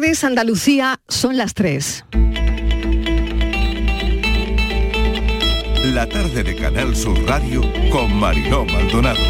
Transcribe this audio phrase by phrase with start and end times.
[0.00, 2.06] Andalucía son las 3.
[5.92, 9.20] La tarde de Canal Sur Radio con Mariló Maldonado.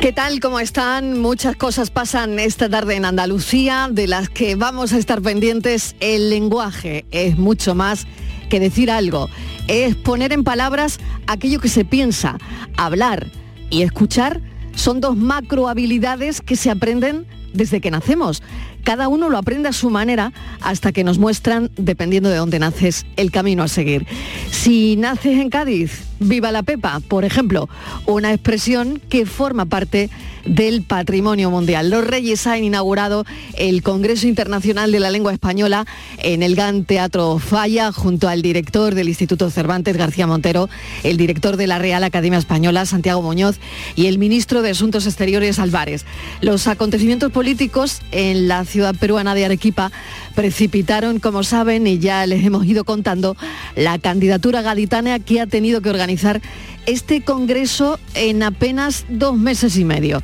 [0.00, 0.40] ¿Qué tal?
[0.40, 1.20] ¿Cómo están?
[1.20, 5.94] Muchas cosas pasan esta tarde en Andalucía, de las que vamos a estar pendientes.
[6.00, 8.06] El lenguaje es mucho más
[8.48, 9.28] que decir algo,
[9.68, 12.38] es poner en palabras aquello que se piensa.
[12.78, 13.26] Hablar
[13.68, 14.40] y escuchar
[14.74, 18.42] son dos macro habilidades que se aprenden desde que nacemos.
[18.84, 23.06] Cada uno lo aprende a su manera hasta que nos muestran, dependiendo de dónde naces,
[23.16, 24.06] el camino a seguir.
[24.50, 27.68] Si naces en Cádiz, viva la Pepa, por ejemplo,
[28.06, 30.10] una expresión que forma parte
[30.44, 31.90] del patrimonio mundial.
[31.90, 35.86] Los Reyes han inaugurado el Congreso Internacional de la Lengua Española
[36.18, 40.68] en el GAN Teatro Falla junto al director del Instituto Cervantes, García Montero,
[41.04, 43.58] el director de la Real Academia Española, Santiago Muñoz,
[43.94, 46.04] y el ministro de Asuntos Exteriores, Álvarez.
[46.40, 49.92] Los acontecimientos políticos en la ciudad peruana de Arequipa
[50.34, 53.36] precipitaron, como saben, y ya les hemos ido contando,
[53.76, 56.40] la candidatura gaditana que ha tenido que organizar
[56.86, 60.22] este Congreso en apenas dos meses y medio.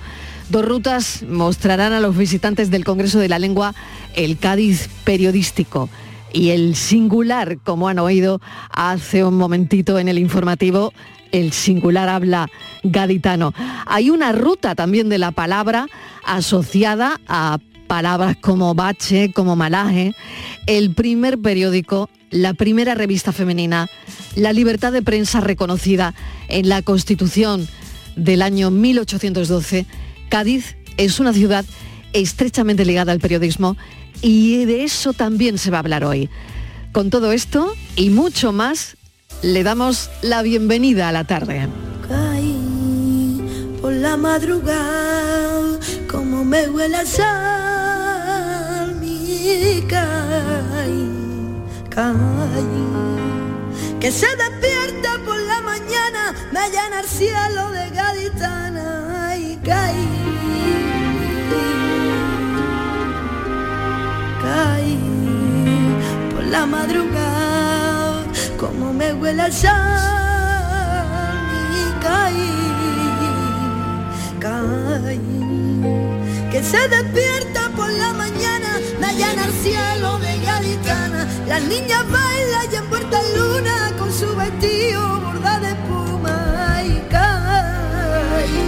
[0.48, 3.74] Dos rutas mostrarán a los visitantes del Congreso de la Lengua
[4.14, 5.90] el Cádiz periodístico
[6.32, 10.92] y el singular, como han oído hace un momentito en el informativo,
[11.32, 12.48] el singular habla
[12.82, 13.52] gaditano.
[13.86, 15.86] Hay una ruta también de la palabra
[16.24, 17.58] asociada a
[17.88, 20.14] palabras como bache, como malaje,
[20.66, 23.88] el primer periódico, la primera revista femenina,
[24.36, 26.14] la libertad de prensa reconocida
[26.48, 27.66] en la Constitución
[28.14, 29.86] del año 1812,
[30.28, 31.64] Cádiz es una ciudad
[32.12, 33.76] estrechamente ligada al periodismo
[34.20, 36.28] y de eso también se va a hablar hoy.
[36.92, 38.96] Con todo esto y mucho más,
[39.42, 41.68] le damos la bienvenida a la tarde.
[46.10, 47.06] como me huele
[51.96, 52.14] a
[54.00, 60.08] que se despierta por la mañana, me llena el cielo de gaditana y caí.
[64.42, 64.98] Caí
[66.32, 68.22] por la madrugada,
[68.56, 69.70] como me huele el sol
[71.80, 72.52] y caí,
[74.38, 75.20] caí,
[76.52, 78.57] que se despierta por la mañana,
[79.18, 85.20] llena el cielo de gaditana, las niñas bailan y en puerta luna con su vestido
[85.20, 88.58] borda de espuma y cae.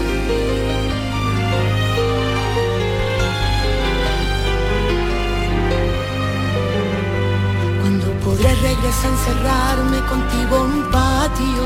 [7.80, 11.64] Cuando podré regresar a encerrarme contigo en un patio,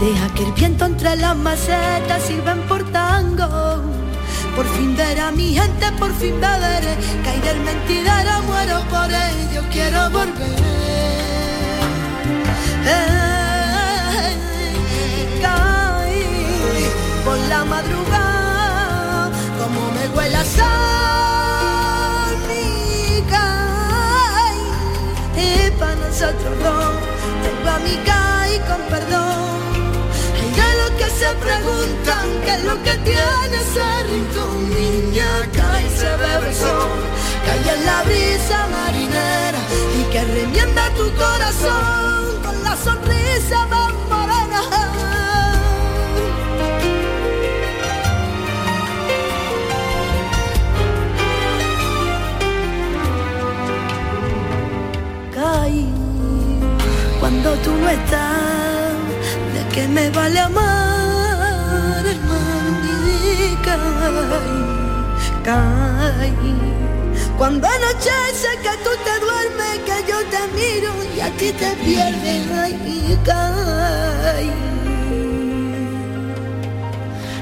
[0.00, 4.05] deja que el viento entre las macetas y ven por tango.
[4.56, 9.62] Por fin ver a mi gente, por fin beberé, caer el mentidero, muero por ello,
[9.70, 10.56] quiero volver.
[15.42, 16.24] caí
[17.22, 24.62] por la madrugada, como me huele a sal, mi caí,
[25.36, 26.94] y para nosotros dos,
[27.42, 29.55] tengo a mi caí con perdón.
[31.06, 37.00] Se preguntan qué es lo que tiene ese rincón, niña, caí se bebe el sol,
[37.46, 39.58] cae en la brisa marinera
[39.98, 44.62] y que remienda tu corazón con la sonrisa más morena.
[55.34, 55.88] Caí
[57.20, 58.92] cuando tú no estás,
[59.54, 60.85] de qué me vale amar,
[67.38, 72.50] Cuando anochece que tú te duermes, que yo te miro y a ti te pierdes,
[72.52, 74.50] ay, caí.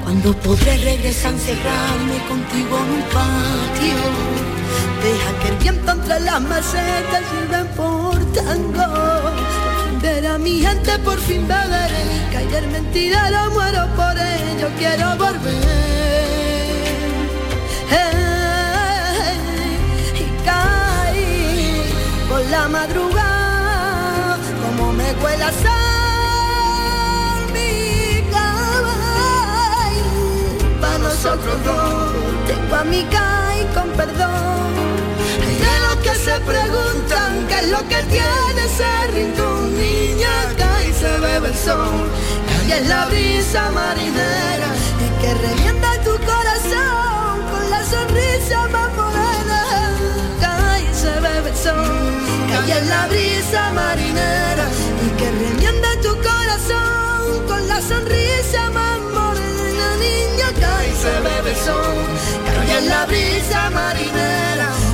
[0.03, 3.97] Cuando podré regresar encerrarme contigo en un patio,
[5.01, 9.64] deja que el viento entre las macetas lleven por tango.
[10.05, 15.63] Ver a mi gente por fin beberé, caer mentidero, muero por ello, quiero volver.
[17.89, 19.39] Hey,
[20.23, 21.89] y caí
[22.29, 30.21] por la madrugada, como me cuela sal, mi caballo.
[30.81, 32.11] para nosotros dos,
[32.45, 34.84] tengo a mi caí con perdón
[36.39, 42.09] preguntan qué es lo que tiene ese rincón, niña, cae y se bebe el sol.
[42.67, 49.61] Y es la brisa marinera y que revienta tu corazón con la sonrisa más morena.
[50.41, 52.13] Cae y se bebe el sol.
[52.49, 54.67] Cae en la brisa marinera
[55.05, 59.85] y que revienta tu corazón con la sonrisa más morena.
[59.99, 61.95] Niña, cae y se bebe el sol.
[62.45, 64.84] Cae en la brisa marinera.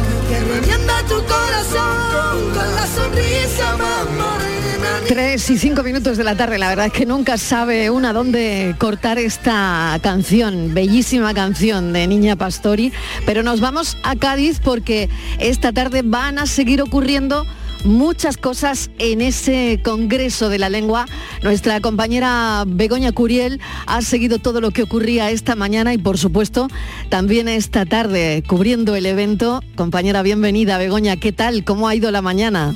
[5.07, 8.75] Tres y cinco minutos de la tarde, la verdad es que nunca sabe una dónde
[8.77, 12.93] cortar esta canción, bellísima canción de Niña Pastori,
[13.25, 15.09] pero nos vamos a Cádiz porque
[15.39, 17.45] esta tarde van a seguir ocurriendo
[17.83, 21.05] muchas cosas en ese Congreso de la Lengua.
[21.43, 26.67] Nuestra compañera Begoña Curiel ha seguido todo lo que ocurría esta mañana y por supuesto
[27.09, 29.61] también esta tarde cubriendo el evento.
[29.75, 31.63] Compañera, bienvenida Begoña, ¿qué tal?
[31.63, 32.75] ¿Cómo ha ido la mañana?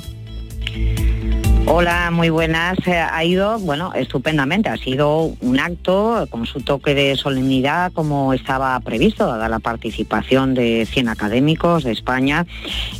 [1.68, 2.78] Hola, muy buenas.
[2.86, 4.68] Eh, ha ido, bueno, estupendamente.
[4.68, 10.54] Ha sido un acto con su toque de solemnidad como estaba previsto, dada la participación
[10.54, 12.46] de 100 académicos de España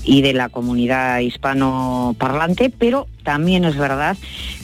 [0.02, 4.16] y de la comunidad hispanoparlante, pero también es verdad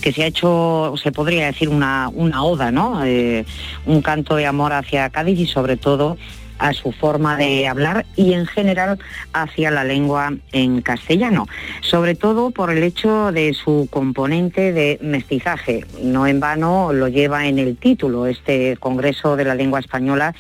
[0.03, 3.05] que se ha hecho, se podría decir, una, una oda, ¿no?
[3.05, 3.47] Eh,
[3.87, 6.19] un canto de amor hacia Cádiz y sobre todo
[6.63, 8.97] a su forma de hablar y en general
[9.33, 11.49] hacia la lengua en castellano,
[11.81, 15.85] sobre todo por el hecho de su componente de mestizaje.
[16.01, 20.37] No en vano lo lleva en el título este Congreso de la Lengua Española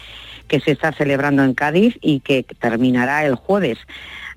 [0.46, 3.78] que se está celebrando en Cádiz y que terminará el jueves.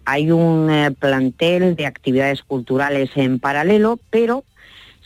[0.05, 4.43] Hay un eh, plantel de actividades culturales en paralelo, pero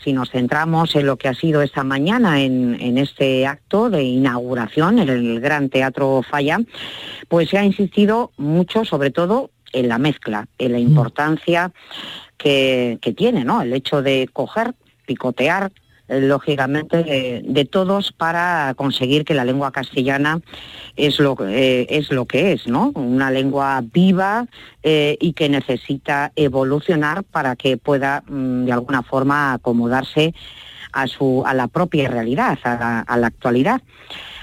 [0.04, 5.00] si nos centramos en lo que ha sido esta mañana en, este acto de inauguración
[5.00, 6.60] en el Gran Teatro Falla,
[7.28, 10.82] pues se ha insistido mucho, sobre todo, en la mezcla, en la mm.
[10.82, 11.72] importancia
[12.38, 13.62] que, que tiene, ¿no?
[13.62, 14.74] El hecho de coger,
[15.06, 15.72] picotear,
[16.10, 20.42] lógicamente, de, todos para conseguir que la lengua castellana
[20.96, 22.92] es lo, eh, es lo que es, ¿no?
[22.96, 24.48] Una lengua viva
[24.84, 30.34] eh, y que necesita evolucionar para que pueda, mm, de alguna forma, acomodarse
[30.92, 33.82] a, su, a la propia realidad, a la actualidad.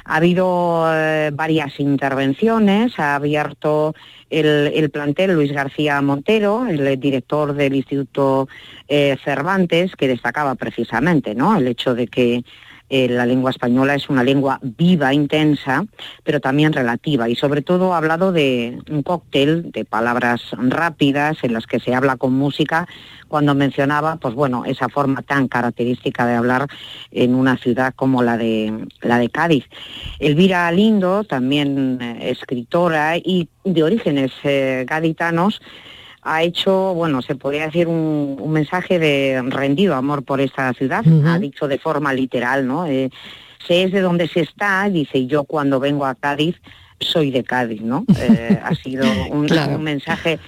[0.08, 3.94] Ha habido eh, varias intervenciones, ha abierto
[4.31, 8.49] el, plantel Luis García Montero, el director del Instituto
[8.88, 11.56] eh, Cervantes, que destacaba precisamente ¿no?
[11.56, 12.44] el hecho de que
[12.88, 15.84] eh, la lengua española es una lengua viva, intensa,
[16.24, 17.28] pero también relativa.
[17.28, 21.94] Y sobre todo ha hablado de un cóctel de palabras rápidas en las que se
[21.94, 22.86] habla con música,
[23.28, 26.68] cuando mencionaba, pues bueno, esa forma tan característica de hablar
[27.10, 29.64] en una ciudad como la de, la de Cádiz.
[30.18, 35.60] Elvira Lindo, también eh, escritora y de orígenes eh, gaditanos,
[36.26, 41.38] ha hecho, bueno, se podría decir un, mensaje de rendido amor por esta ciudad, ha
[41.38, 42.84] dicho de forma literal, ¿no?
[42.87, 43.11] Eh,
[43.64, 46.56] sé es de donde se está, dice, yo cuando vengo a Cádiz
[46.99, 48.05] soy de Cádiz, ¿no?
[48.19, 49.46] Eh, ha sido un,
[49.82, 50.40] mensaje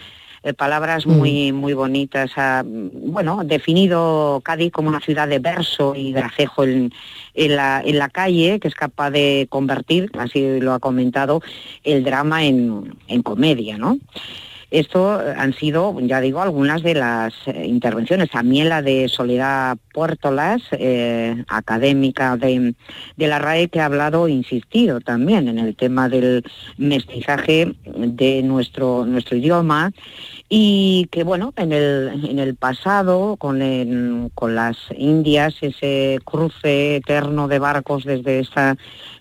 [0.42, 2.32] de palabras muy muy bonitas.
[2.36, 6.92] Ha, bueno, definido Cádiz como una ciudad de verso y gracejo en,
[7.34, 11.40] en, la, en la calle, que es capaz de convertir, así lo ha comentado,
[11.84, 13.98] el drama en, en comedia, ¿no?
[14.70, 18.30] Esto eh, han sido, ya digo, algunas de las eh, intervenciones.
[18.30, 22.74] También la de Soledad Puertolas, eh, académica de,
[23.16, 26.44] la RAE, que ha hablado, insistido también en el tema del
[26.76, 29.92] mestizaje de nuestro, nuestro idioma
[30.50, 37.48] y que bueno, en el, en el pasado, con, con las Indias, ese cruce eterno
[37.48, 38.76] de barcos desde esta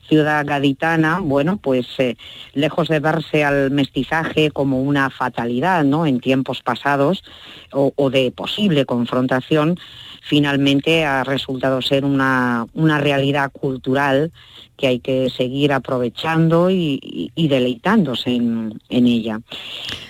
[0.07, 2.17] ciudad gaditana, bueno, pues eh,
[2.53, 6.05] lejos de verse al mestizaje como una fatalidad, ¿no?
[6.05, 7.23] En tiempos pasados
[7.71, 9.77] o, de posible confrontación,
[10.21, 14.31] finalmente ha resultado ser una, una realidad cultural
[14.77, 19.41] que hay que seguir aprovechando y, deleitándose en, ella.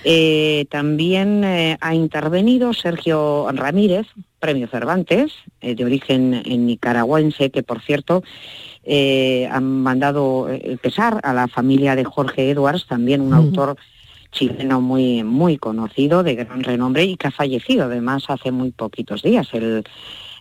[0.03, 4.07] Eh, también eh, ha intervenido Sergio Ramírez,
[4.39, 8.23] premio Cervantes, de origen nicaragüense, que por cierto
[8.89, 13.75] eh, han mandado el eh, pesar a la familia de Jorge Edwards, también un autor
[14.31, 19.23] chileno muy, muy conocido, de gran renombre y que ha fallecido además hace muy poquitos
[19.23, 19.83] días, el,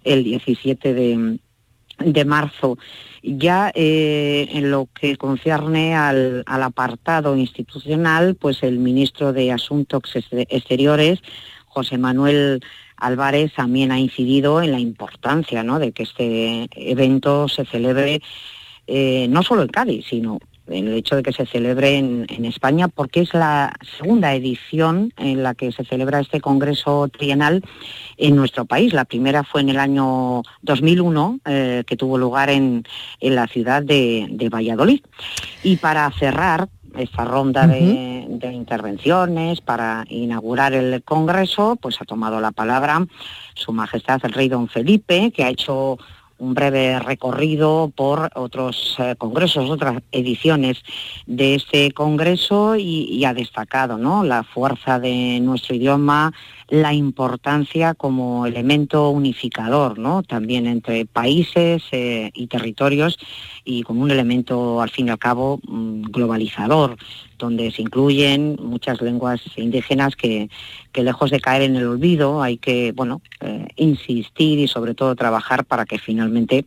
[0.05, 2.79] el 17 de, marzo.
[3.25, 10.15] Ya eh, en lo que concierne al, al, apartado institucional, pues el ministro de Asuntos
[10.15, 11.21] Exteriores,
[11.67, 12.61] José Manuel
[12.97, 18.21] Álvarez también ha incidido en la importancia de que este evento se celebre
[18.87, 20.39] eh, no solo en Cádiz, sino
[20.69, 25.43] en el hecho de que se celebre en, España, porque es la segunda edición en
[25.43, 27.63] la que se celebra este Congreso Trienal
[28.17, 28.93] en nuestro país.
[28.93, 32.85] La primera fue en el año 2001, eh, que tuvo lugar en,
[33.21, 35.03] la ciudad de Valladolid.
[35.63, 42.53] Y para cerrar, esta ronda de, intervenciones para inaugurar el Congreso, pues ha tomado la
[42.53, 43.07] palabra
[43.55, 45.99] Su Majestad el Rey Don Felipe, que ha hecho
[46.39, 50.83] un breve recorrido por otros eh, congresos, otras ediciones
[51.27, 54.23] de este congreso y, ha destacado ¿no?
[54.23, 56.33] la fuerza de nuestro idioma,
[56.69, 59.97] la importancia como elemento unificador.
[60.27, 63.19] También entre países eh, y territorios
[63.65, 66.97] y como un elemento, al fin y al cabo, mm, globalizador,
[67.39, 70.49] donde se incluyen muchas lenguas indígenas que,
[70.95, 75.67] lejos de caer en el olvido hay que, bueno, eh, insistir y sobre todo trabajar
[75.67, 76.65] para que finalmente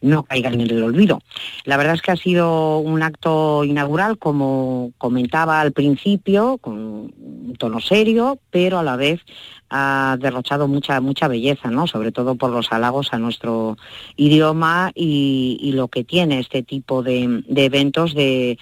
[0.00, 1.20] no caigan en el olvido.
[1.64, 7.54] La verdad es que ha sido un acto inaugural, como comentaba al principio, con un
[7.58, 9.20] tono serio, pero a la vez
[9.70, 11.86] ha derrochado mucha mucha belleza, ¿no?
[11.86, 13.76] Sobre todo por los halagos a nuestro
[14.16, 18.58] idioma y, lo que tiene este tipo de, eventos de,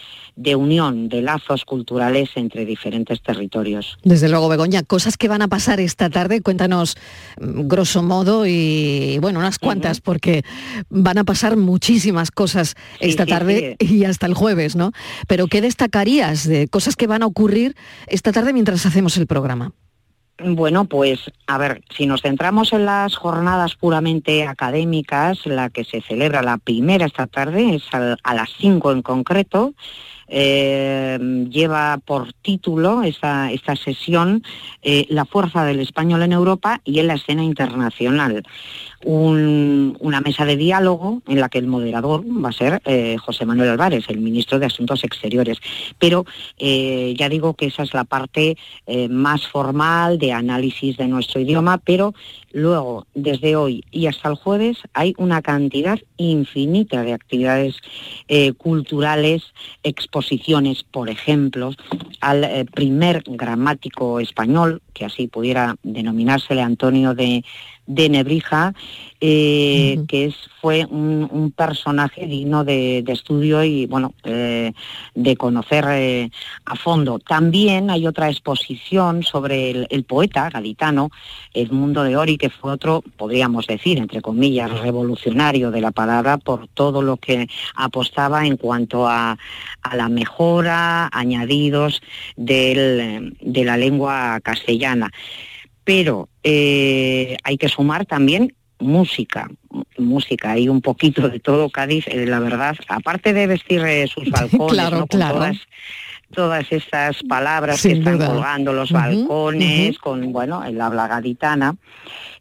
[0.57, 3.99] unión, de lazos culturales entre diferentes territorios.
[4.03, 6.97] Desde luego, Begoña, cosas que van a pasar esta tarde, cuéntanos
[7.41, 10.45] mm, grosso modo y bueno, unas cuantas, porque
[10.89, 14.93] van a pasar muchísimas cosas esta tarde y hasta el jueves, ¿no?
[15.29, 19.73] Pero ¿qué destacarías de cosas que van a ocurrir esta tarde mientras hacemos el programa?
[20.39, 26.01] Bueno, pues a ver, si nos centramos en las jornadas puramente académicas, la que se
[26.01, 29.75] celebra la primera esta tarde es a, las 5 en concreto,
[30.27, 34.43] eh, lleva por título esta, esta sesión
[34.83, 38.43] eh, La fuerza del español en Europa y en la escena internacional
[39.05, 43.71] una mesa de diálogo en la que el moderador va a ser eh, José Manuel
[43.71, 45.59] Álvarez, el ministro de Asuntos Exteriores.
[45.99, 46.25] Pero
[46.59, 48.57] eh, ya digo que esa es la parte
[48.87, 52.15] eh, más formal de análisis de nuestro idioma, pero
[52.53, 57.77] luego, desde hoy y hasta el jueves, hay una cantidad infinita de actividades
[58.59, 59.43] culturales,
[59.83, 61.73] exposiciones, por ejemplo,
[62.21, 67.45] al primer gramático español, que así pudiera denominársele Antonio de
[67.87, 68.75] de Nebrija,
[69.21, 74.73] eh, que es, fue un, personaje digno de, estudio y bueno, eh,
[75.15, 76.31] de conocer eh,
[76.65, 77.19] a fondo.
[77.19, 81.11] También hay otra exposición sobre el, poeta gaditano,
[81.53, 86.67] Edmundo de Ori, que fue otro, podríamos decir, entre comillas, revolucionario de la palabra por
[86.69, 89.39] todo lo que apostaba en cuanto a,
[89.95, 92.03] la mejora, añadidos
[92.37, 95.11] de la lengua castellana
[95.85, 99.49] pero eh, hay que sumar también música,
[99.99, 104.31] música, hay un poquito de todo Cádiz, eh, la verdad, aparte de vestir eh, sus
[104.31, 105.57] balcones, con todas,
[106.33, 111.77] todas estas palabras que están colgando los balcones, con bueno, el habla gaditana,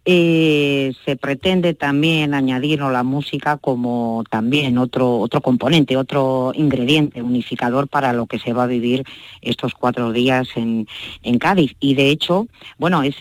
[0.05, 7.87] eh, se pretende también añadir la música como también otro, otro componente, otro ingrediente unificador
[7.87, 9.03] para lo que se va a vivir
[9.41, 10.87] estos cuatro días en,
[11.23, 11.75] en Cádiz.
[11.79, 13.15] Y de hecho, bueno, es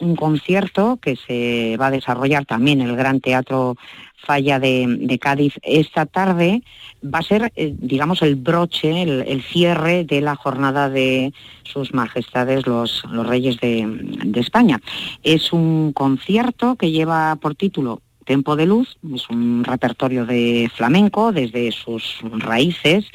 [0.00, 3.76] un concierto que se va a desarrollar también el Gran Teatro
[4.24, 6.62] Falla de, Cádiz esta tarde
[7.02, 11.32] va a ser, eh, digamos, el broche, el, cierre de la jornada de
[11.64, 13.86] sus majestades los, los reyes de,
[14.36, 14.80] España.
[15.22, 21.32] Es un concierto que lleva por título Tempo de Luz, es un repertorio de flamenco
[21.32, 23.06] desde sus raíces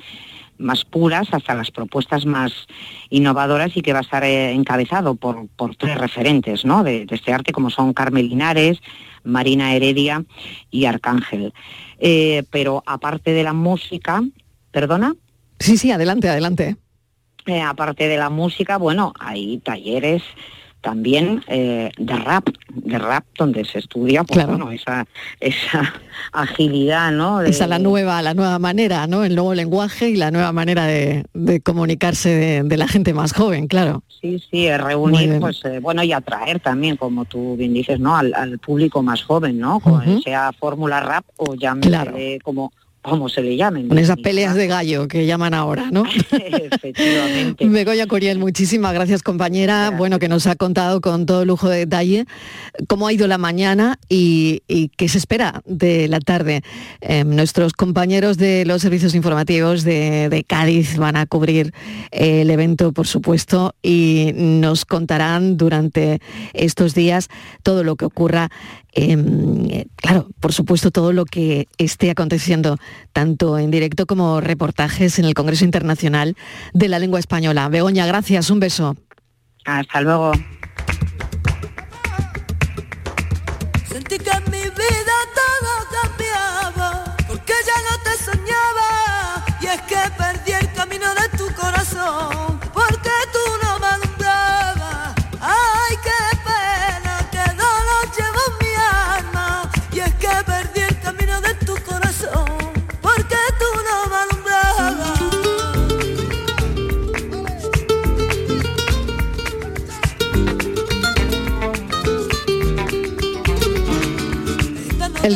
[0.60, 2.52] más puras hasta las propuestas más
[3.10, 6.84] innovadoras y que va a estar eh, encabezado por, por tres referentes ¿no?
[6.84, 8.80] de, de, este arte como son Carmen Linares,
[9.24, 10.24] Marina Heredia
[10.70, 11.54] y Arcángel.
[12.00, 14.22] Eh, pero aparte de la música,
[14.72, 15.16] ¿perdona?
[15.60, 16.78] Sí, sí, adelante, adelante.
[17.46, 20.22] Eh, aparte de la música, bueno, hay talleres
[20.82, 25.06] también eh, de rap, de rap donde se estudia pues, esa,
[25.40, 25.94] esa
[26.32, 27.42] agilidad, ¿no?
[27.42, 29.24] esa la nueva, la nueva manera, ¿no?
[29.24, 31.26] El nuevo lenguaje y la nueva manera de,
[31.64, 34.04] comunicarse de, la gente más joven, claro.
[34.22, 38.16] Sí, sí, reunir, pues eh, bueno, y atraer también, como tú bien dices, ¿no?
[38.16, 39.82] Al, público más joven, ¿no?
[40.24, 41.76] Sea fórmula rap o ya
[42.44, 43.88] como como se le llamen.
[43.88, 46.04] Con esas peleas de gallo que llaman ahora, ¿no?
[46.32, 47.68] Efectivamente.
[47.68, 49.92] Begoña Curiel, muchísimas gracias compañera.
[49.92, 52.26] Bueno, que nos ha contado con todo lujo de detalle
[52.88, 54.62] cómo ha ido la mañana y,
[54.98, 56.62] qué se espera de la tarde.
[57.02, 61.74] Em, nuestros compañeros de los servicios informativos de, de Cádiz van a cubrir
[62.12, 66.20] el evento, por supuesto, y nos contarán durante
[66.54, 67.30] estos días
[67.64, 68.50] todo lo que ocurra
[68.94, 72.78] Em, claro, por supuesto, todo lo que esté aconteciendo,
[73.14, 76.36] tanto en directo como reportajes en el Congreso Internacional
[76.74, 77.70] de la Lengua Española.
[77.70, 78.96] Begoña, gracias, un beso.
[79.66, 80.32] Hasta luego.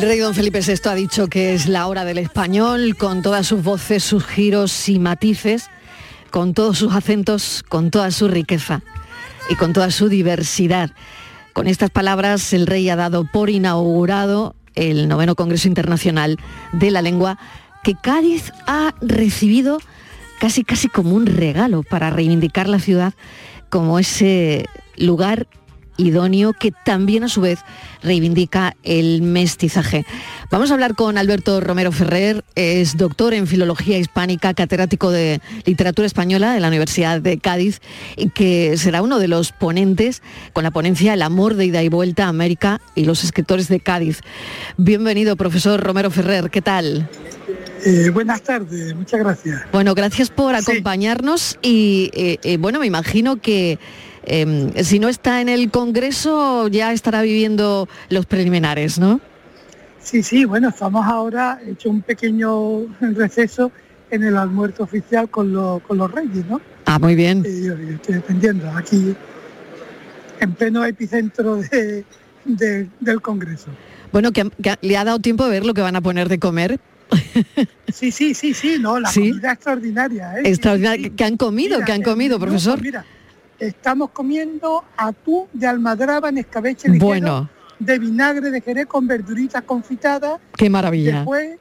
[0.08, 3.62] Rey don Felipe VI ha dicho que es la hora del español, con todas sus
[3.62, 5.70] voces, sus giros y matices,
[6.30, 8.82] con todos sus acentos, con toda su riqueza
[9.48, 10.90] y con toda su diversidad.
[11.52, 16.38] Con estas palabras, el rey ha dado por inaugurado el noveno Congreso Internacional
[16.72, 17.38] de la Lengua,
[17.82, 19.78] que Cádiz ha recibido
[20.40, 23.14] casi casi como un regalo para reivindicar la ciudad
[23.70, 25.46] como ese lugar
[25.96, 27.60] idóneo que también a su vez
[28.02, 30.04] reivindica el mestizaje.
[30.50, 36.06] Vamos a hablar con Alberto Romero Ferrer, es doctor en Filología Hispánica, catedrático de Literatura
[36.06, 37.80] Española de la Universidad de Cádiz,
[38.16, 40.22] y que será uno de los ponentes
[40.52, 43.80] con la ponencia El amor de ida y vuelta a América y los escritores de
[43.80, 44.20] Cádiz.
[44.76, 47.08] Bienvenido, profesor Romero Ferrer, ¿qué tal?
[47.84, 49.62] Eh, buenas tardes, muchas gracias.
[49.70, 53.78] Bueno, gracias por acompañarnos y eh, eh, bueno, me imagino que
[54.26, 59.20] Em, si no está en el Congreso, ya estará viviendo los preliminares, ¿no?
[60.00, 63.72] Sí, sí, bueno, estamos ahora, hecho un pequeño receso
[64.10, 66.60] en el almuerzo oficial con, los reyes, ¿no?
[66.86, 67.44] Ah, muy bien.
[67.44, 69.14] estoy dependiendo, aquí
[70.40, 71.60] en pleno epicentro
[72.44, 73.66] del Congreso.
[74.12, 74.50] Bueno, que,
[74.80, 76.80] le ha dado tiempo de ver lo que van a poner de comer.
[77.92, 80.38] Sí, sí, sí, sí, no, la comida extraordinaria.
[80.38, 80.42] ¿eh?
[80.46, 81.10] Extraordinaria.
[81.14, 81.78] ¿Qué han comido?
[81.86, 82.74] ¿Qué han comido, profesor?
[82.80, 83.04] Pues mira,
[83.58, 87.50] estamos comiendo atún de almadraba en escabeche ligero, bueno.
[87.78, 90.40] de vinagre de jerez con verduritas confitadas.
[90.56, 91.16] Qué maravilla.
[91.18, 91.58] Después,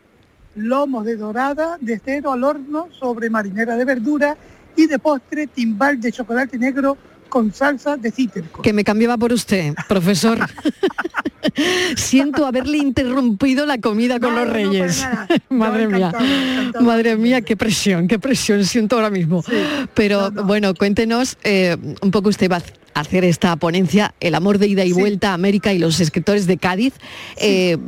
[0.56, 4.38] lomos de dorada de cero al horno sobre marinera de verdura
[4.76, 6.98] y de postre timbal de chocolate negro
[7.34, 8.62] con salsa de cítrico.
[8.62, 10.38] Que me cambiaba por usted, profesor.
[11.96, 15.04] Siento haberle interrumpido la comida con los reyes.
[15.50, 16.14] madre mía,
[16.80, 19.44] madre mía, qué presión, qué presión siento ahora mismo.
[19.96, 24.68] Pero bueno, cuéntenos eh, un poco usted va a hacer esta ponencia, El amor de
[24.68, 26.94] ida y vuelta a América y los escritores de Cádiz.
[27.38, 27.80] Eh,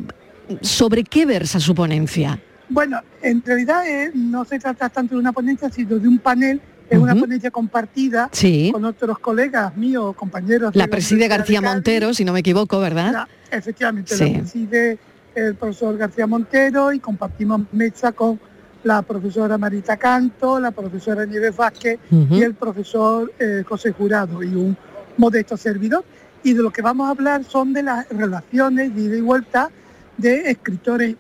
[0.62, 2.40] ¿Sobre qué versa su ponencia?
[2.68, 6.60] Bueno, en realidad eh, no se trata tanto de una ponencia, sino de un panel
[6.90, 8.30] es una ponencia compartida
[8.72, 10.76] con otros colegas míos, compañeros.
[10.76, 13.28] La preside García Montero, si no me equivoco, ¿verdad?
[13.52, 14.98] efectivamente, la preside
[15.34, 18.40] el profesor García Montero y compartimos mesa con
[18.84, 24.54] la profesora Marita Canto, la profesora Nieves Vázquez y el profesor eh, José Jurado y
[24.54, 24.78] un
[25.18, 26.06] modesto servidor.
[26.44, 29.72] Y de lo que vamos a hablar son de las relaciones de ida y vuelta
[30.18, 31.16] de escritores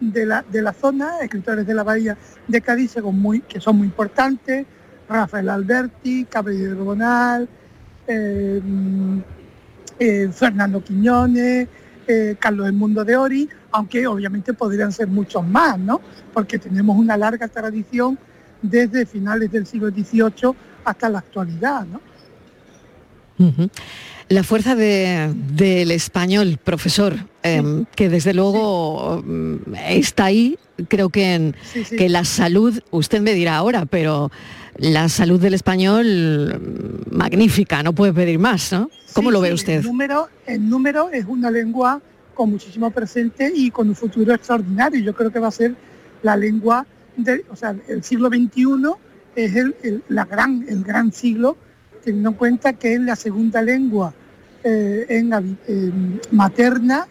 [0.00, 2.16] de la, de la zona, escritores de la bahía
[2.48, 4.66] de Cádiz, muy, que son muy importantes,
[5.10, 7.48] Rafael Alberti, Caballero Bonal,
[8.06, 8.60] eh,
[9.98, 11.68] eh, Fernando Quiñones,
[12.06, 16.00] eh, Carlos del Mundo de Ori, aunque obviamente podrían ser muchos más, ¿no?
[16.32, 18.18] Porque tenemos una larga tradición
[18.62, 22.00] desde finales del siglo XVIII hasta la actualidad, ¿no?
[24.28, 31.56] La fuerza del español, profesor, em, que desde luego mm, está ahí, creo que, en,
[31.96, 34.30] que la salud, usted me dirá ahora, pero
[34.76, 38.90] la salud del español magnífica, no puede pedir más, ¿no?
[39.12, 39.80] ¿Cómo lo ve usted?
[39.80, 42.00] El número, el número es una lengua
[42.34, 45.00] con muchísimo presente y con un futuro extraordinario.
[45.00, 45.74] Yo creo que va a ser
[46.22, 48.92] la lengua, de, o sea, el siglo XXI
[49.36, 51.56] es el, la gran, el gran siglo,
[52.04, 54.14] teniendo en cuenta que es la segunda lengua
[54.64, 57.06] eh, en, materna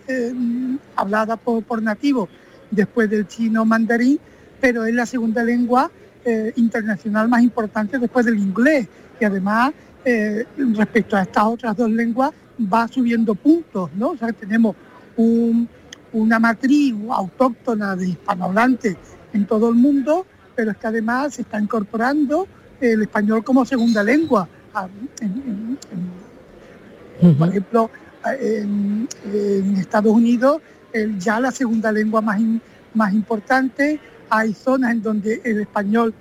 [0.96, 2.30] hablada por, por nativos
[2.72, 4.20] después del chino mandarín,
[4.62, 5.92] pero es la segunda lengua
[6.30, 8.88] eh, internacional más importante después del inglés
[9.20, 9.74] y además
[10.06, 12.30] eh, respecto a estas otras dos lenguas
[12.72, 14.10] va subiendo puntos, ¿no?
[14.10, 14.76] O sea, tenemos
[16.14, 18.96] una matriz autóctona de hispanohablantes
[19.34, 22.48] en todo el mundo, pero es que además se está incorporando
[22.80, 24.48] el español como segunda lengua.
[24.76, 24.88] Ah,
[27.40, 27.90] por ejemplo,
[28.40, 29.08] en,
[29.80, 30.62] Estados Unidos
[31.18, 32.40] ya la segunda lengua más,
[32.94, 36.14] más importante hay zonas en donde el español,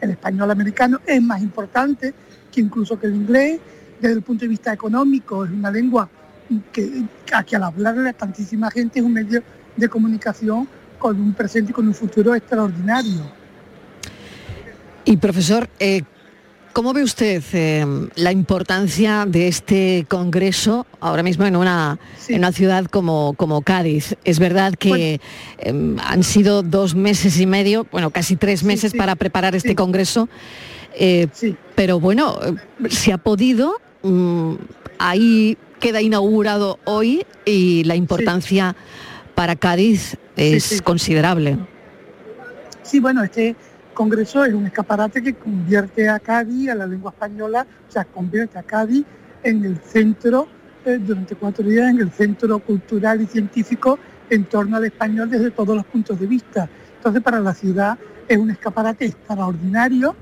[0.00, 2.12] el español americano es más importante
[2.50, 3.60] que incluso que el inglés.
[4.00, 6.08] Desde el punto de vista económico es una lengua
[6.72, 7.04] que,
[7.46, 9.42] que al hablarle a tantísima gente es un medio
[9.76, 10.66] de comunicación
[10.98, 13.22] con un presente y con un futuro extraordinario.
[15.04, 16.02] Y profesor, eh,
[16.72, 22.52] ¿Cómo ve usted eh, la importancia de este congreso ahora mismo en una, en una
[22.52, 24.16] ciudad como, como Cádiz?
[24.24, 25.20] Es verdad que
[25.58, 30.30] em, han sido dos meses y medio, bueno, casi tres meses para preparar este congreso,
[30.94, 31.26] eh,
[31.74, 32.38] pero bueno,
[32.88, 34.54] se ha podido, mm,
[34.98, 38.76] ahí queda inaugurado hoy y la importancia
[39.34, 41.58] para Cádiz es considerable.
[42.82, 43.56] Sí, bueno, este
[43.92, 48.58] Congreso es un escaparate que convierte a Cádiz, a la lengua española, o sea, convierte
[48.58, 49.04] a Cádiz
[49.42, 50.46] en el centro,
[50.84, 53.98] eh, durante cuatro días, en el centro cultural y científico
[54.30, 56.68] en torno al español desde todos los puntos de vista.
[56.96, 60.14] Entonces para la ciudad es un escaparate extraordinario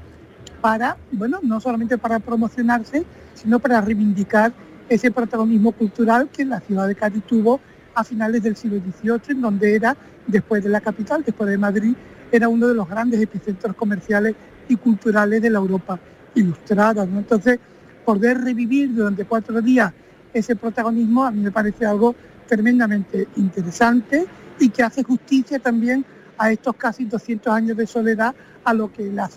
[0.61, 3.04] para, bueno, no solamente para promocionarse,
[3.35, 4.52] sino para reivindicar
[4.88, 7.61] ese protagonismo cultural que la ciudad de Cádiz tuvo
[7.94, 11.94] a finales del siglo XVIII, en donde era, después de la capital, después de Madrid,
[12.30, 14.35] era uno de los grandes epicentros comerciales
[14.68, 15.98] y culturales de la Europa
[16.35, 17.02] ilustrada.
[17.04, 17.59] Entonces,
[18.04, 19.92] poder revivir durante cuatro días
[20.33, 22.14] ese protagonismo a mí me parece algo
[22.46, 24.26] tremendamente interesante
[24.59, 26.04] y que hace justicia también
[26.38, 29.28] a estos casi 200 años de soledad a, lo que la,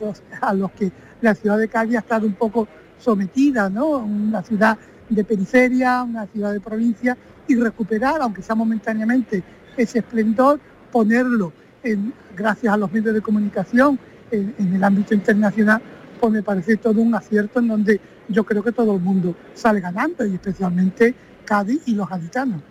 [0.42, 0.92] a los que
[1.22, 2.68] la ciudad de Cádiz ha estado un poco
[3.00, 3.98] sometida, ¿no?
[3.98, 4.78] Una ciudad
[5.10, 7.18] de periferia, una ciudad de provincia
[7.48, 9.44] y recuperar, aunque sea momentáneamente,
[9.76, 10.60] ese esplendor,
[10.94, 11.52] ponerlo
[11.84, 14.00] en, gracias a los medios de comunicación
[14.32, 15.82] en, el ámbito internacional,
[16.20, 19.82] pues me parece todo un acierto en donde yo creo que todo el mundo sale
[19.82, 22.62] ganando y especialmente Cádiz y los gaditanos.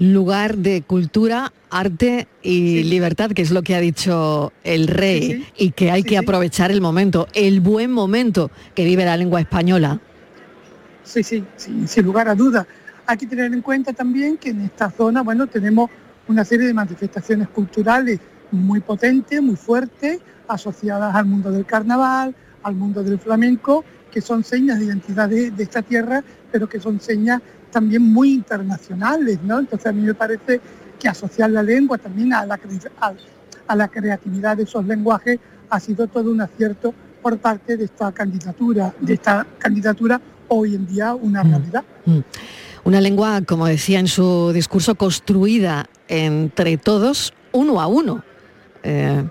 [0.00, 5.70] Lugar de cultura, arte y libertad, que es lo que ha dicho el rey, y
[5.70, 10.00] que hay que aprovechar el momento, el buen momento que vive la lengua española.
[11.04, 12.66] Sí, sí, sin lugar a dudas.
[13.06, 15.90] Hay que tener en cuenta también que en esta zona, bueno, tenemos
[16.30, 18.20] una serie de manifestaciones culturales
[18.52, 24.44] muy potentes, muy fuertes, asociadas al mundo del carnaval, al mundo del flamenco, que son
[24.44, 29.58] señas de identidad de, esta tierra, pero que son señas también muy internacionales, ¿no?
[29.58, 30.60] Entonces a mí me parece
[31.00, 32.60] que asociar la lengua también a la,
[33.66, 38.12] a la creatividad de esos lenguajes ha sido todo un acierto por parte de esta
[38.12, 41.50] candidatura, de esta candidatura hoy en día una mm.
[41.50, 41.84] realidad.
[42.06, 42.18] Mm.
[42.84, 48.24] Una lengua, como decía en su discurso, construida entre todos, uno a uno.
[48.82, 49.24] Eh,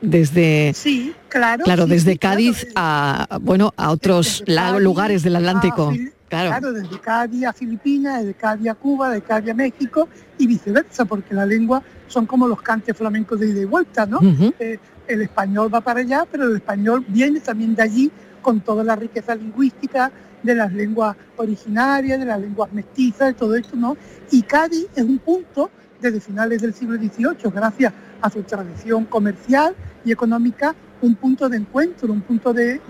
[0.00, 4.44] desde sí, claro, claro desde Cádiz a bueno a otros
[4.78, 5.92] lugares del Atlántico.
[6.28, 6.72] claro.
[6.72, 10.08] desde Cádiz a Filipinas, desde Cádiz a Cuba, desde Cádiz a México
[10.38, 14.20] y viceversa, porque la lengua son como los cantes flamencos de ida y vuelta, ¿no?
[14.58, 18.10] Eh, el español va para allá, pero el español viene también de allí
[18.46, 23.56] con toda la riqueza lingüística, de las lenguas originarias, de las lenguas mestizas, de todo
[23.56, 23.96] esto, ¿no?
[24.30, 25.68] Y Cádiz es un punto
[26.00, 31.56] desde finales del siglo XVIII, gracias a su tradición comercial y económica, un punto de
[31.56, 32.80] encuentro, un punto de,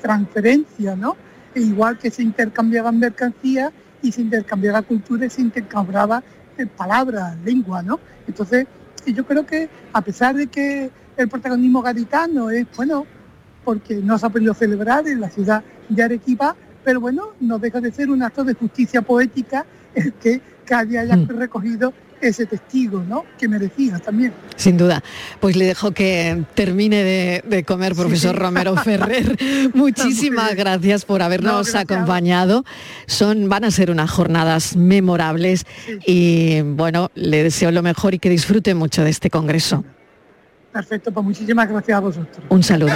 [0.00, 1.18] transferencia, ¿no?
[1.54, 6.22] E igual que se intercambiaban mercancías y se intercambiaba cultura y se intercambiaba
[6.56, 8.00] eh, palabras, lengua, ¿no?
[8.26, 8.66] Entonces,
[9.04, 13.04] yo creo que a pesar de que el protagonismo gaditano es, bueno,
[13.64, 17.80] porque no se ha podido celebrar en la ciudad de Arequipa, pero bueno, no deja
[17.80, 21.28] de ser un acto de justicia poética el que cada haya mm.
[21.28, 23.24] recogido ese testigo, ¿no?
[23.38, 24.32] Que merecía también.
[24.56, 25.02] Sin duda.
[25.40, 29.36] Pues le dejo que termine de, comer, profesor Romero Ferrer.
[29.74, 32.64] Muchísimas gracias por habernos acompañado.
[33.06, 35.66] Son, van a ser unas jornadas memorables
[36.06, 39.84] y bueno, le deseo lo mejor y que disfrute mucho de este congreso.
[40.72, 42.44] Perfecto, pues muchísimas gracias a vosotros.
[42.48, 42.92] Un saludo.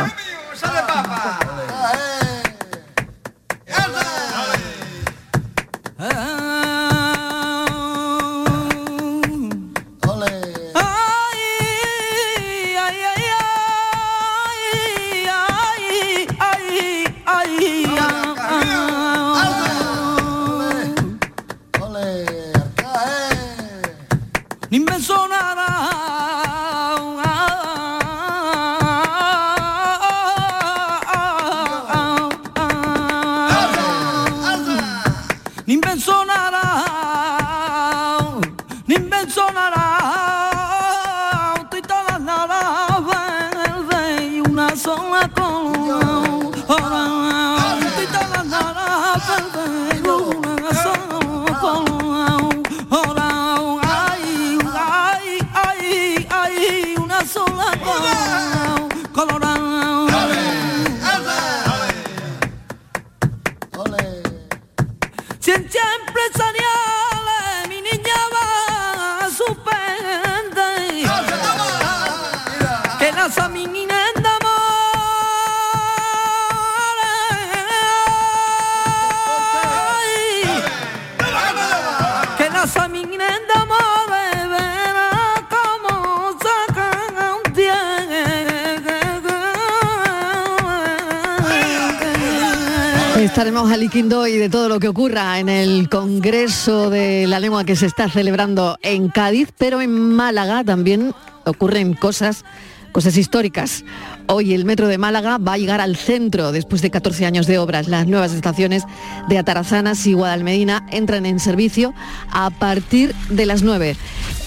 [93.64, 97.86] Aliquindo y de todo lo que ocurra en el Congreso de la Lengua que se
[97.86, 101.14] está celebrando en Cádiz, pero en Málaga también
[101.46, 102.44] ocurren cosas,
[102.92, 103.82] cosas históricas.
[104.26, 107.58] Hoy el metro de Málaga va a llegar al centro después de 14 años de
[107.58, 107.88] obras.
[107.88, 108.84] Las nuevas estaciones
[109.30, 111.94] de Atarazanas y Guadalmedina entran en servicio
[112.30, 113.96] a partir de las 9.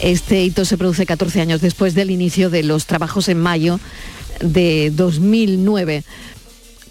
[0.02, 3.80] Este hito se produce 14 años después del inicio de los trabajos en mayo
[4.40, 6.04] de 2009.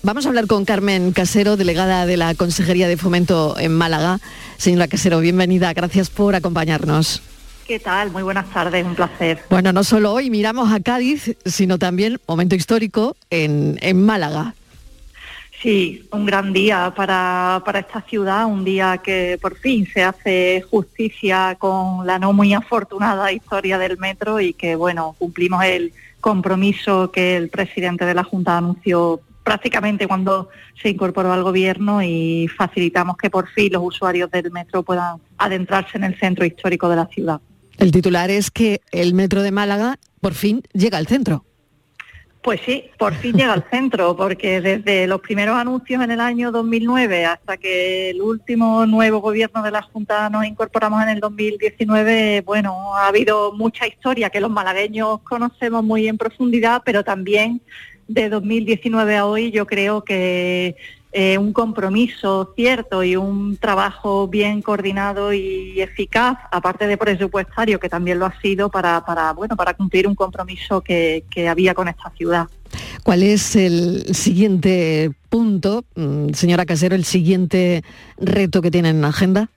[0.08, 4.20] Vamos a hablar con Carmen Casero, delegada de la Consejería de Fomento en Málaga.
[4.56, 5.74] Señora Casero, bienvenida.
[5.74, 7.20] Gracias por acompañarnos.
[7.66, 8.10] ¿Qué tal?
[8.10, 9.40] Muy buenas tardes, un placer.
[9.50, 14.54] Bueno, no solo hoy miramos a Cádiz, sino también momento histórico en, Málaga.
[15.60, 20.64] Sí, un gran día para, para, esta ciudad, un día que por fin se hace
[20.70, 25.92] justicia con la no muy afortunada historia del metro y que, bueno, cumplimos el
[26.22, 30.50] compromiso que el presidente de la Junta anunció prácticamente cuando
[30.82, 35.96] se incorporó al gobierno y facilitamos que por fin los usuarios del metro puedan adentrarse
[35.96, 37.40] en el centro histórico de la ciudad.
[37.78, 41.46] El titular es que el metro de Málaga por fin llega al centro.
[42.42, 46.52] Pues sí, por fin llega al centro, porque desde los primeros anuncios en el año
[46.52, 52.42] 2009 hasta que el último nuevo gobierno de la Junta nos incorporamos en el 2019,
[52.42, 57.62] bueno, ha habido mucha historia que los malagueños conocemos muy en profundidad, pero también
[58.08, 60.76] de 2019 a hoy yo creo que
[61.12, 67.88] eh, un compromiso cierto y un trabajo bien coordinado y eficaz, aparte de presupuestario, que
[67.88, 69.02] también lo ha sido para,
[69.34, 72.46] bueno, para cumplir un compromiso que, que había con esta ciudad.
[73.04, 77.82] ¿Cuál es el siguiente punto, mm, señora Casero, el siguiente
[78.18, 79.48] reto que tienen en la agenda?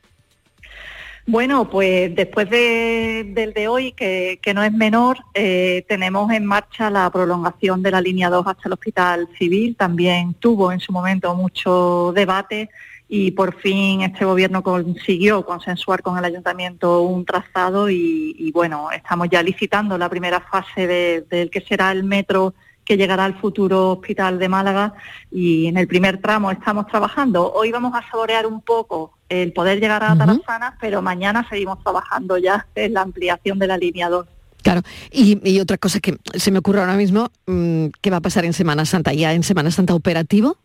[1.32, 7.10] Bueno, pues después del de hoy, que, no es menor, eh, tenemos en marcha la
[7.10, 9.78] prolongación de la línea 2 hasta el Hospital Civil.
[9.78, 12.70] También tuvo en su momento mucho debate
[13.08, 19.30] y por fin este gobierno consiguió consensuar con el ayuntamiento un trazado y, bueno, estamos
[19.32, 20.86] ya licitando la primera fase
[21.30, 22.56] del que será el metro
[22.92, 24.94] que llegará al futuro hospital de Málaga
[25.32, 27.50] y en el primer tramo estamos trabajando.
[27.54, 32.38] Hoy vamos a saborear un poco el poder llegar a Tarazana, pero mañana seguimos trabajando
[32.38, 34.28] ya en la ampliación de la línea 2.
[34.62, 38.44] Claro, y, otra cosa que se me ocurre ahora mismo, mm, ¿qué va a pasar
[38.44, 39.14] en Semana Santa?
[39.14, 40.58] ¿Ya en Semana Santa operativo?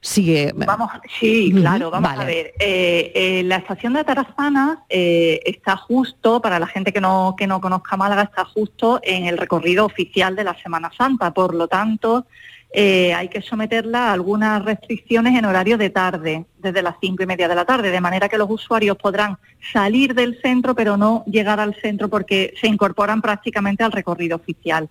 [0.00, 0.52] Sigue.
[0.54, 2.54] Vamos, sí, claro, vamos a ver.
[2.58, 7.46] Eh, eh, la estación de Tarazana eh, está justo, para la gente que no, que
[7.46, 11.32] no conozca Málaga, está justo en el recorrido oficial de la Semana Santa.
[11.32, 12.26] Por lo tanto,
[12.72, 17.48] hay que someterla a algunas restricciones en horario de tarde, desde las cinco y media
[17.48, 19.38] de la tarde, de manera que los usuarios podrán
[19.72, 24.88] salir del centro, pero no llegar al centro porque se incorporan prácticamente al recorrido oficial.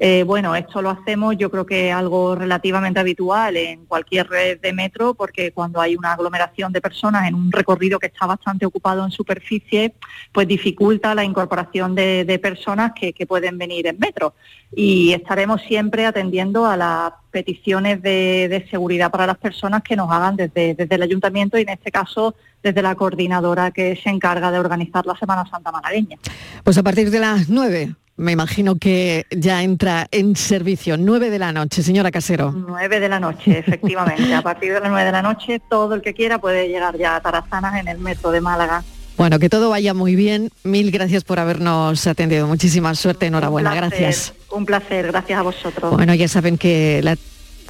[0.00, 4.72] Eh, bueno, esto lo hacemos yo creo que algo relativamente habitual en cualquier red de
[4.72, 9.04] metro porque cuando hay una aglomeración de personas en un recorrido que está bastante ocupado
[9.04, 9.94] en superficie,
[10.30, 14.34] pues dificulta la incorporación de, personas que, pueden venir en metro.
[14.74, 20.36] Y estaremos siempre atendiendo a las peticiones de, seguridad para las personas que nos hagan
[20.36, 24.60] desde, desde el ayuntamiento y en este caso desde la coordinadora que se encarga de
[24.60, 26.18] organizar la Semana Santa malagueña.
[26.62, 30.96] Pues a partir de las nueve me imagino que ya entra en servicio.
[30.96, 32.52] 9 de la noche, señora Casero.
[32.52, 34.34] 9 de la noche, efectivamente.
[34.34, 37.16] a partir de las 9 de la noche, todo el que quiera puede llegar ya
[37.16, 38.82] a Tarazanas en el metro de Málaga.
[39.16, 40.50] Bueno, que todo vaya muy bien.
[40.64, 42.46] Mil gracias por habernos atendido.
[42.46, 43.74] Muchísima suerte, enhorabuena.
[43.74, 44.34] gracias.
[44.50, 45.92] Un placer, gracias a vosotros.
[45.94, 47.16] Bueno, ya saben que la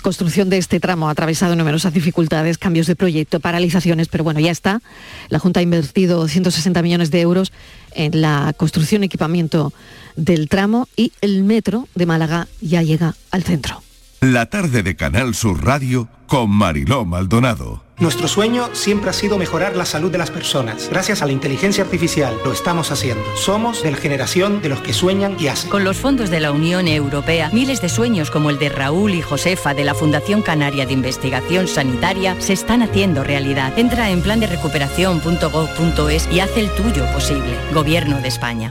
[0.03, 4.51] construcción de este tramo ha atravesado numerosas dificultades, cambios de proyecto, paralizaciones, pero bueno, ya
[4.51, 4.81] está.
[5.29, 7.53] La Junta ha invertido 160 millones de euros
[7.93, 9.73] en la construcción y equipamiento
[10.19, 13.83] del tramo y el metro de Málaga ya llega al centro.
[14.21, 17.83] La tarde de Canal Sur Radio con Mariló Maldonado.
[17.99, 20.89] Nuestro sueño siempre ha sido mejorar la salud de las personas.
[20.89, 23.25] Gracias a la inteligencia artificial lo estamos haciendo.
[23.37, 25.71] Somos de la generación de los que sueñan y hacen.
[25.71, 29.23] Con los fondos de la Unión Europea, miles de sueños como el de Raúl y
[29.23, 33.77] Josefa de la Fundación Canaria de Investigación Sanitaria se están haciendo realidad.
[33.77, 37.57] Entra en plan de recuperación.gov.es y haz el tuyo posible.
[37.73, 38.71] Gobierno de España.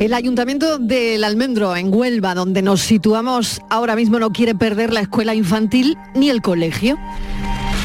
[0.00, 5.02] El Ayuntamiento del Almendro, en Huelva, donde nos situamos ahora mismo, no quiere perder la
[5.02, 6.98] escuela infantil ni el colegio.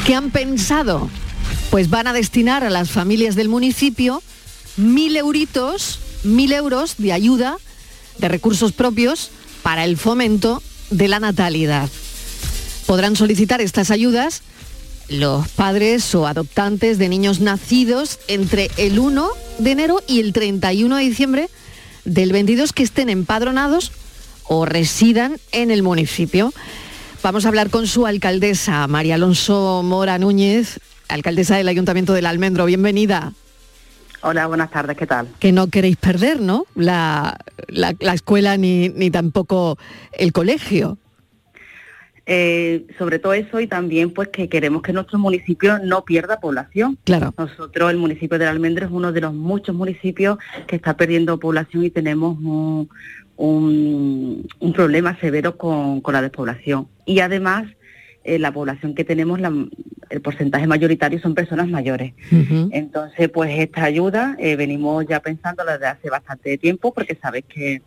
[0.06, 1.10] ¿Qué han pensado?
[1.70, 4.22] Pues van a destinar a las familias del municipio
[4.78, 7.58] mil euritos, mil euros de ayuda,
[8.16, 9.30] de recursos propios,
[9.62, 11.90] para el fomento de la natalidad.
[12.86, 14.40] Podrán solicitar estas ayudas
[15.10, 20.96] los padres o adoptantes de niños nacidos entre el 1 de enero y el 31
[20.96, 21.50] de diciembre
[22.06, 23.92] del 22 que estén empadronados
[24.44, 26.54] o residan en el municipio.
[27.22, 32.64] Vamos a hablar con su alcaldesa, María Alonso Mora Núñez, alcaldesa del Ayuntamiento del Almendro.
[32.64, 33.32] Bienvenida.
[34.22, 35.28] Hola, buenas tardes, ¿qué tal?
[35.38, 36.66] Que no queréis perder, ¿no?
[36.74, 37.36] La,
[37.68, 39.78] la, escuela ni, ni tampoco
[40.12, 40.98] el colegio.
[42.28, 46.98] Eh, sobre todo eso y también pues que queremos que nuestro municipio no pierda población.
[47.04, 47.32] Claro.
[47.38, 51.84] Nosotros, el municipio de Almendro es uno de los muchos municipios que está perdiendo población
[51.84, 52.88] y tenemos un,
[53.36, 56.88] un, problema severo con, la despoblación.
[57.04, 57.66] Y además,
[58.24, 59.38] eh, la población que tenemos,
[60.10, 62.12] el porcentaje mayoritario son personas mayores.
[62.72, 67.82] Entonces, pues esta ayuda eh, venimos ya pensando desde hace bastante tiempo porque sabes que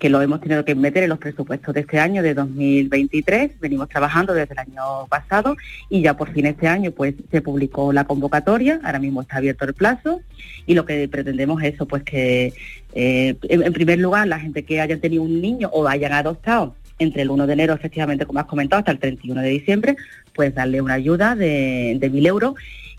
[0.00, 3.60] que lo hemos tenido que meter en los presupuestos de este año, de 2023.
[3.60, 5.56] Venimos trabajando desde el año pasado
[5.90, 9.66] y ya por fin este año pues se publicó la convocatoria, ahora mismo está abierto
[9.66, 10.22] el plazo.
[10.66, 12.54] Y lo que pretendemos es eso, pues que
[12.94, 17.22] eh, en, primer lugar la gente que haya tenido un niño o hayan adoptado entre
[17.22, 19.96] el 1 de enero, efectivamente, como has comentado, hasta el 31 de diciembre,
[20.34, 22.54] pues darle una ayuda de, de 1.000 euros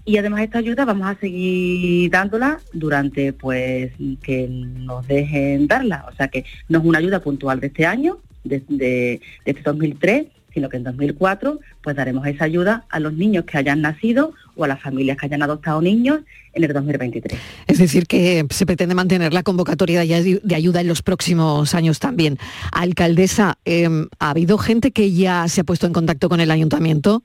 [0.05, 6.05] y además esta ayuda vamos a seguir dándola durante pues que nos dejen darla.
[6.11, 10.25] O sea que no es una ayuda puntual de este año, de, de, este 2003,
[10.53, 14.63] sino que en 2004 pues daremos esa ayuda a los niños que hayan nacido o
[14.63, 16.21] a las familias que hayan adoptado niños
[16.53, 17.39] en el 2023.
[17.67, 22.37] Es decir, que se pretende mantener la convocatoria de ayuda en los próximos años también.
[22.71, 27.23] Alcaldesa, em, ¿ha habido gente que ya se ha puesto en contacto con el ayuntamiento?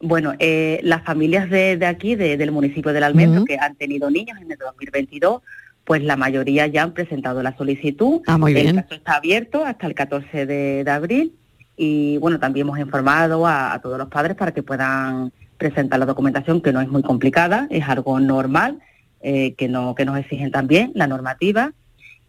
[0.00, 4.52] Bueno, eh, las familias de, aquí, del municipio del Almendro, que han tenido niños en
[4.52, 5.42] el 2022,
[5.84, 8.20] pues la mayoría ya han presentado la solicitud.
[8.26, 8.68] Ah, muy bien.
[8.68, 11.34] El caso está abierto hasta el 14 de, abril
[11.76, 16.60] y bueno, también hemos informado a, todos los padres para que puedan presentar la documentación,
[16.60, 18.80] que no es muy complicada, es algo normal,
[19.20, 21.72] eh, que, no, que nos exigen también la normativa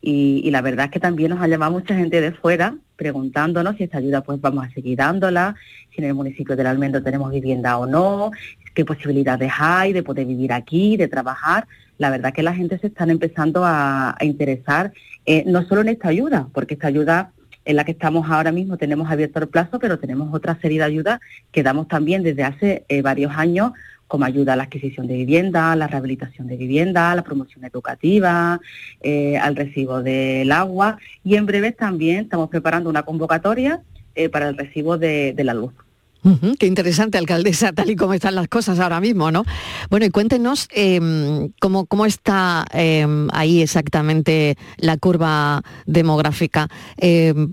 [0.09, 3.83] y, la verdad es que también nos ha llamado mucha gente de fuera preguntándonos si
[3.83, 5.55] esta ayuda pues vamos a seguir dándola,
[5.93, 8.31] si en el municipio del Almendro tenemos vivienda o no,
[8.73, 11.67] qué posibilidades hay de poder vivir aquí, de trabajar.
[11.97, 14.93] La verdad que la gente se están empezando a, interesar
[15.25, 17.33] eh, no solo en esta ayuda, porque esta ayuda
[17.65, 20.85] en la que estamos ahora mismo tenemos abierto el plazo, pero tenemos otra serie de
[20.85, 21.19] ayudas
[21.51, 23.73] que damos también desde hace eh, varios años
[24.07, 28.59] como ayuda a la adquisición de vivienda, la rehabilitación de vivienda, la promoción educativa,
[29.01, 33.81] eh, al recibo del agua y en breve también estamos preparando una convocatoria
[34.15, 35.73] eh, para el recibo de la luz
[36.59, 39.45] qué interesante, alcaldesa, tal y como están las cosas ahora mismo, ¿no?
[39.89, 46.67] Bueno, y cuéntenos em, cómo, cómo, está em, ahí exactamente la curva demográfica.
[46.97, 47.51] Em,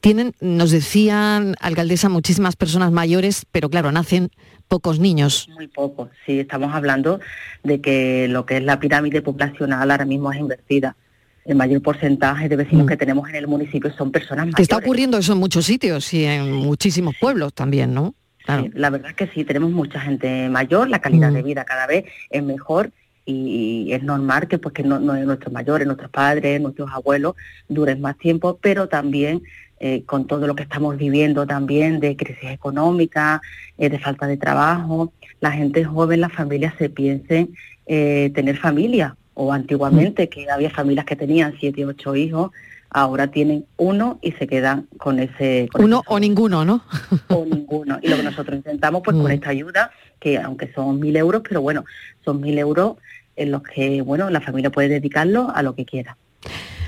[0.00, 4.30] tienen, nos decían, alcaldesa, muchísimas personas mayores, pero claro, nacen
[4.72, 5.50] pocos niños.
[5.52, 7.20] Muy pocos, sí, estamos hablando
[7.62, 10.96] de que lo que es la pirámide poblacional ahora mismo es invertida
[11.44, 12.88] el mayor porcentaje de vecinos mm.
[12.88, 14.62] que tenemos en el municipio son personas mayores.
[14.62, 18.14] está ocurriendo eso en muchos sitios y en muchísimos pueblos también, ¿no?
[18.46, 21.46] la verdad es que sí, tenemos mucha gente mayor, la calidad de mm.
[21.46, 22.92] vida cada vez es mejor
[23.26, 27.34] y es normal que pues que no, nuestros mayores, nuestros padres, nuestros abuelos
[27.68, 29.42] duren más tiempo, pero también
[29.84, 33.42] eh, con todo lo que estamos viviendo también de crisis económica,
[33.78, 37.56] eh, de falta de trabajo, la gente joven, las familias se piensen
[37.86, 42.52] eh, tener familia o antiguamente que había familias que tenían siete, ocho hijos,
[42.90, 45.68] ahora tienen uno y se quedan con ese...
[45.76, 46.84] uno o ninguno, ¿no?
[47.26, 47.98] o ninguno.
[48.02, 49.32] Y lo que nosotros intentamos, pues con mm.
[49.32, 51.84] esta ayuda, que aunque son mil euros, pero bueno,
[52.24, 52.98] son mil euros
[53.34, 56.16] en los que, bueno, la familia puede dedicarlo a lo que quiera.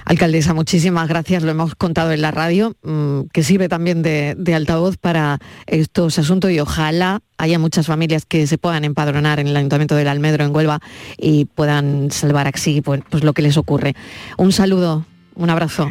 [0.05, 1.43] Alcaldesa, muchísimas gracias.
[1.43, 6.51] Lo hemos contado en la radio, mm, que sirve también de, altavoz para estos asuntos
[6.51, 10.55] y ojalá haya muchas familias que se puedan empadronar en el Ayuntamiento del Almedro, en
[10.55, 10.81] Huelva,
[11.17, 13.95] y puedan salvar así pues, pues lo que les ocurre.
[14.37, 15.91] Un saludo, un abrazo.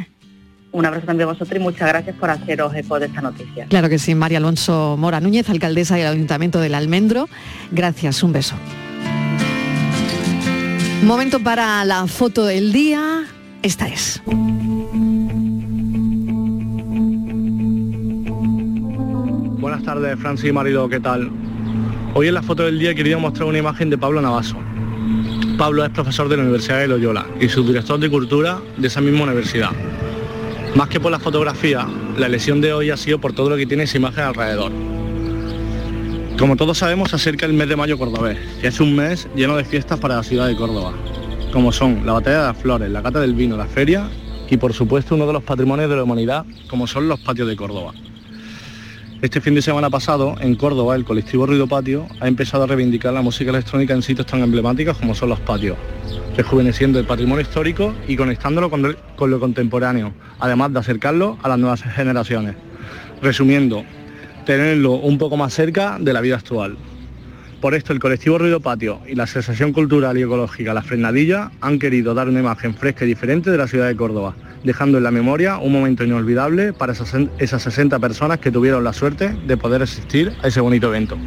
[0.71, 3.65] Un abrazo también a vosotros y muchas gracias por haceros eco de esta noticia.
[3.67, 7.29] Claro que sí, María Alonso Mora Núñez, alcaldesa del Ayuntamiento del Almendro.
[7.71, 8.55] Gracias, un beso.
[11.03, 13.25] Momento para la foto del día.
[13.63, 14.21] Esta es.
[19.61, 21.31] Buenas tardes, Francis y Marido, ¿qué tal?
[22.13, 24.57] Hoy en la foto del día he querido mostrar una imagen de Pablo Navaso.
[25.57, 29.23] Pablo es profesor de la Universidad de Loyola y subdirector de Cultura de esa misma
[29.23, 29.71] universidad.
[30.75, 31.87] Más que por la fotografía,
[32.17, 34.73] la elección de hoy ha sido por todo lo que tiene esa imagen alrededor.
[36.37, 39.55] Como todos sabemos, se acerca el mes de mayo cordobés, y es un mes lleno
[39.55, 40.93] de fiestas para la ciudad de Córdoba
[41.53, 44.09] como son la batalla de las flores, la cata del vino, la feria
[44.49, 47.55] y por supuesto uno de los patrimonios de la humanidad como son los patios de
[47.55, 47.93] Córdoba.
[49.21, 53.13] Este fin de semana pasado, en Córdoba, el colectivo Ruido Patio ha empezado a reivindicar
[53.13, 55.77] la música electrónica en sitios tan emblemáticos como son los patios,
[56.35, 61.59] rejuveneciendo el patrimonio histórico y conectándolo con, con lo contemporáneo, además de acercarlo a las
[61.59, 62.55] nuevas generaciones.
[63.21, 63.85] Resumiendo,
[64.43, 66.77] tenerlo un poco más cerca de la vida actual.
[67.63, 71.79] Por esto el colectivo Ruido Patio y la Asociación Cultural y Ecológica La Frenadilla han
[71.79, 74.35] querido dar una imagen fresca y diferente de la ciudad de Córdoba,
[74.65, 78.91] dejando en la memoria un momento inolvidable para esas, esas 60 personas que tuvieron la
[78.91, 81.17] suerte de poder asistir a ese bonito evento.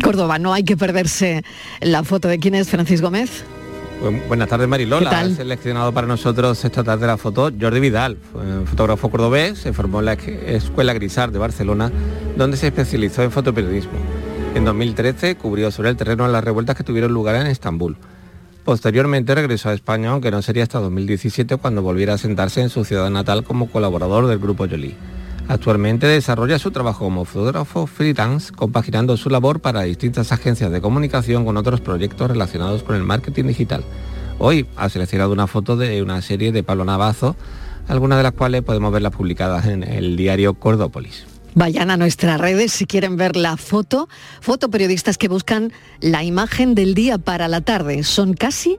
[0.00, 1.42] Córdoba, no hay que perderse
[1.80, 3.44] la foto de quién es Francis Gómez.
[4.28, 8.16] Buenas tardes Marilola, ha seleccionado para nosotros esta tarde la foto Jordi Vidal,
[8.66, 11.90] fotógrafo cordobés, se formó en la Escuela Grisar de Barcelona,
[12.36, 13.98] donde se especializó en fotoperiodismo.
[14.54, 17.96] En 2013 cubrió sobre el terreno las revueltas que tuvieron lugar en Estambul.
[18.64, 22.84] Posteriormente regresó a España, aunque no sería hasta 2017 cuando volviera a sentarse en su
[22.84, 24.94] ciudad natal como colaborador del grupo Jolie.
[25.48, 31.44] Actualmente desarrolla su trabajo como fotógrafo freelance, compaginando su labor para distintas agencias de comunicación
[31.44, 33.84] con otros proyectos relacionados con el marketing digital.
[34.38, 37.34] Hoy ha seleccionado una foto de una serie de Pablo Navazo,
[37.88, 41.33] algunas de las cuales podemos verlas publicadas en el diario Cordópolis.
[41.54, 44.08] Vayan a nuestras redes si quieren ver la foto.
[44.40, 48.02] Fotoperiodistas que buscan la imagen del día para la tarde.
[48.02, 48.78] Son casi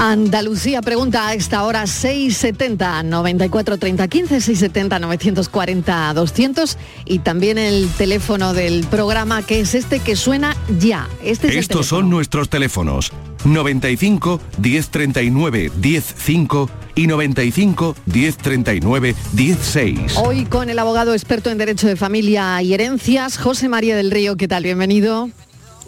[0.00, 7.88] Andalucía pregunta a esta hora 670 94 30 15 670 940 200 y también el
[7.88, 11.08] teléfono del programa que es este que suena ya.
[11.24, 13.10] Este es Estos son nuestros teléfonos
[13.44, 20.16] 95 1039 105 y 95 1039 16.
[20.16, 24.36] Hoy con el abogado experto en Derecho de Familia y Herencias, José María del Río.
[24.36, 24.62] ¿Qué tal?
[24.62, 25.28] Bienvenido.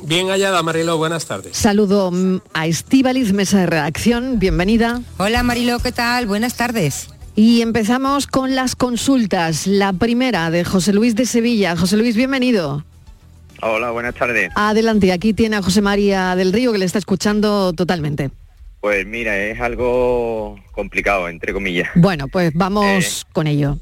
[0.02, 1.56] Bien hallada, Marilo, buenas tardes.
[1.56, 4.38] Saludo mm, a Estíbaliz, mesa de redacción.
[4.38, 5.02] Bienvenida.
[5.18, 6.26] Hola Marilo, ¿qué tal?
[6.26, 7.10] Buenas tardes.
[7.36, 9.66] Y empezamos con las consultas.
[9.66, 11.76] La primera de José Luis de Sevilla.
[11.76, 12.84] José Luis, bienvenido.
[13.62, 14.50] Hola, buenas tardes.
[14.54, 18.30] Adelante, aquí tiene a José María del Río que le está escuchando totalmente.
[18.80, 21.90] Pues mira, es algo complicado, entre comillas.
[21.94, 23.78] Bueno, pues vamos con ello.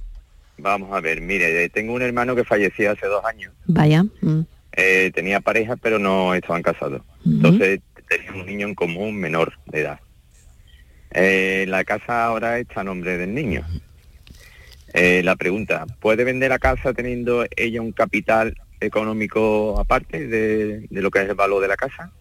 [0.59, 3.53] Vamos a ver, mire, eh, tengo un hermano que falleció hace dos años.
[3.67, 4.03] Vaya.
[4.21, 4.41] mm.
[4.81, 7.03] Eh, tenía pareja, pero no estaban casados.
[7.27, 9.99] Entonces tenía un niño en común menor de edad.
[11.11, 13.67] Eh, la casa ahora está a nombre del niño.
[14.95, 21.03] Eh, la pregunta, ¿puede vender la casa teniendo ella un capital económico aparte de, de
[21.03, 22.13] lo que es el valor de la casa?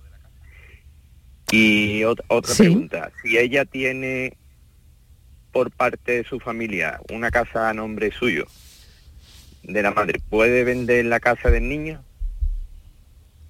[1.51, 2.63] Y ot- otra Sí.
[2.63, 4.35] pregunta, si ella tiene
[5.51, 8.47] por parte de su familia una casa a nombre suyo,
[9.61, 12.03] de la madre, ¿puede vender la casa del niño?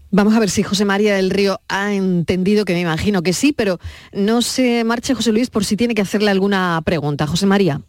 [0.10, 3.52] Vamos a ver si José María del Río ha entendido, que me imagino que sí,
[3.52, 3.80] pero
[4.14, 7.28] no se marche José Luis por si tiene que hacerle alguna pregunta.
[7.28, 7.82] José María.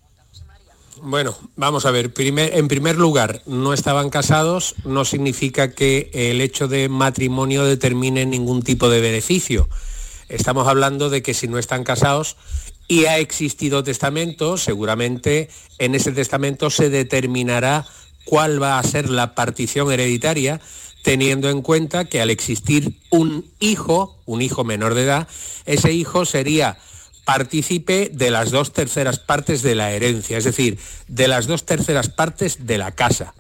[1.01, 6.67] Bueno, vamos a ver, en primer lugar, no estaban casados, no significa que el hecho
[6.67, 9.69] de matrimonio determine ningún tipo de beneficio.
[10.29, 12.37] Estamos hablando de que si no están casados
[12.89, 17.87] y ha existido testamento, seguramente en ese testamento se determinará
[18.25, 20.61] cuál va a ser la partición hereditaria,
[21.09, 25.27] teniendo en cuenta que al existir un hijo, un hijo menor de edad,
[25.65, 26.77] ese hijo sería
[27.25, 32.11] partícipe de las dos terceras partes de la herencia, es decir, de las dos terceras
[32.11, 33.33] partes de la casa.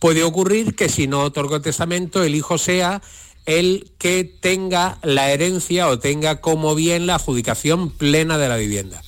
[0.00, 3.00] Puede ocurrir que si no otorgó testamento, el hijo sea
[3.46, 9.00] el que tenga la herencia o tenga como bien la adjudicación plena de la vivienda.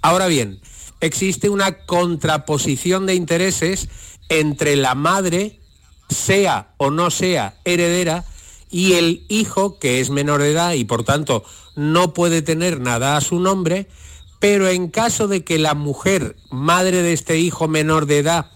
[0.00, 0.62] Ahora bien,
[1.02, 3.90] existe una contraposición de intereses
[4.30, 5.59] entre la madre,
[6.10, 8.24] sea o no sea heredera,
[8.70, 11.44] y el hijo, que es menor de edad y por tanto
[11.74, 13.88] no puede tener nada a su nombre,
[14.38, 18.46] pero en caso de que la mujer, madre de este hijo menor de edad,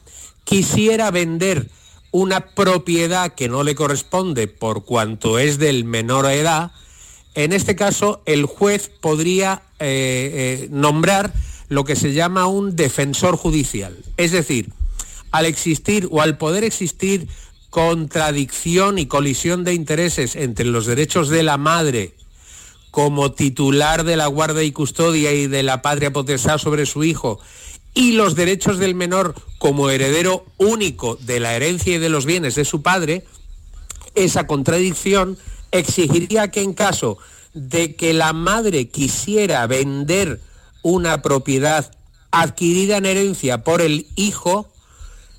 [0.45, 1.69] quisiera vender
[2.11, 6.71] una propiedad que no le corresponde por cuanto es del menor edad,
[7.35, 11.35] en este caso el juez podría eh, eh, nombrar
[11.69, 13.97] lo que se llama un defensor judicial.
[14.17, 14.73] Es decir,
[15.35, 17.27] al existir o al poder existir
[17.69, 22.15] contradicción y colisión de intereses entre los derechos de la madre
[22.93, 27.41] como titular de la guardia y custodia y de la patria potestad sobre su hijo
[27.95, 32.55] y los derechos del menor como heredero único de la herencia y de los bienes
[32.55, 33.25] de su padre,
[34.15, 35.37] esa contradicción
[35.73, 37.19] exigiría que en caso
[37.55, 40.41] de que la madre quisiera vender
[40.83, 41.91] una propiedad
[42.31, 44.71] adquirida en herencia por el hijo,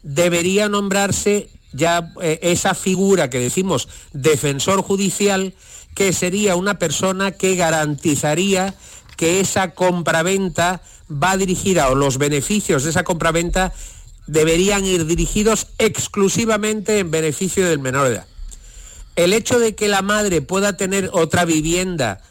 [0.05, 5.55] debería nombrarse ya eh, esa figura que decimos defensor judicial,
[5.95, 8.75] que sería una persona que garantizaría
[9.17, 10.81] que esa compraventa
[11.11, 13.73] va dirigida o los beneficios de esa compraventa
[14.27, 18.27] deberían ir dirigidos exclusivamente en beneficio del menor de edad.
[19.15, 22.21] El hecho de que la madre pueda tener otra vivienda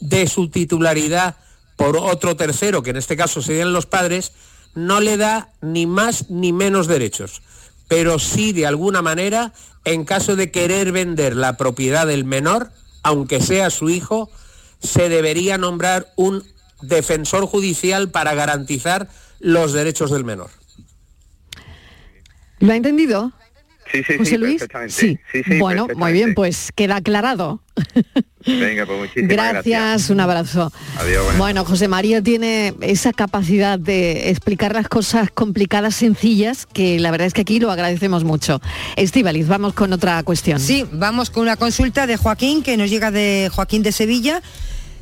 [0.00, 1.36] de su titularidad
[1.76, 4.32] por otro tercero, que en este caso serían los padres,
[4.74, 7.42] no le da ni más ni menos derechos,
[7.88, 9.52] pero sí de alguna manera,
[9.84, 12.70] en caso de querer vender la propiedad del menor,
[13.02, 14.30] aunque sea su hijo,
[14.80, 16.44] se debería nombrar un
[16.82, 19.08] defensor judicial para garantizar
[19.40, 20.50] los derechos del menor.
[22.60, 23.32] ¿Lo ha entendido?
[23.92, 24.52] Sí, sí, José sí, Luis.
[24.60, 24.92] perfectamente.
[24.94, 25.18] Sí.
[25.32, 27.60] Sí, sí, bueno, muy bien, pues queda aclarado.
[28.46, 30.10] Venga, pues muchísimas Gracias, gracias.
[30.10, 30.72] un abrazo.
[30.98, 37.10] Adiós, Bueno, José María tiene esa capacidad de explicar las cosas complicadas, sencillas, que la
[37.10, 38.60] verdad es que aquí lo agradecemos mucho.
[38.96, 40.60] Estíbaliz, vamos con otra cuestión.
[40.60, 44.42] Sí, vamos con una consulta de Joaquín, que nos llega de Joaquín de Sevilla.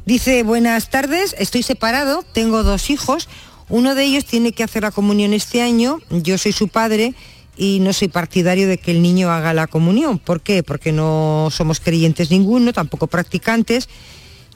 [0.05, 3.29] Dice, buenas tardes, estoy separado, tengo dos hijos,
[3.69, 7.15] uno de ellos tiene que hacer la comunión este año, yo soy su padre
[7.57, 10.19] y no soy partidario de que el niño haga la comunión.
[10.19, 10.63] ¿Por qué?
[10.63, 13.89] Porque no somos creyentes ninguno, tampoco practicantes,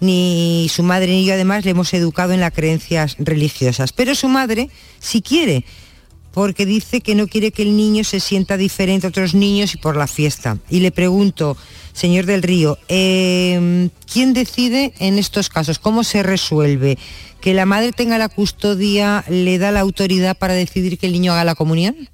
[0.01, 3.93] ni su madre ni yo además le hemos educado en las creencias religiosas.
[3.93, 5.65] Pero su madre sí quiere,
[6.33, 9.79] porque dice que no quiere que el niño se sienta diferente a otros niños y
[9.79, 10.59] por la fiesta.
[10.69, 11.57] Y le pregunto,
[11.93, 15.79] señor del Río, eh, ¿quién decide en estos casos?
[15.79, 16.99] ¿Cómo se resuelve?
[17.41, 21.33] ¿Que la madre tenga la custodia le da la autoridad para decidir que el niño
[21.33, 22.11] haga la comunión?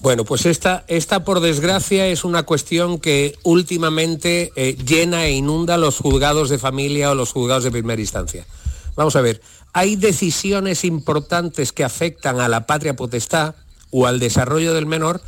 [0.00, 5.76] Bueno, pues esta, esta por desgracia es una cuestión que últimamente eh, llena e inunda
[5.76, 8.46] los juzgados de familia o los juzgados de primera instancia.
[8.94, 9.40] Vamos a ver,
[9.72, 13.56] hay decisiones importantes que afectan a la patria potestad
[13.90, 15.20] o al desarrollo del menor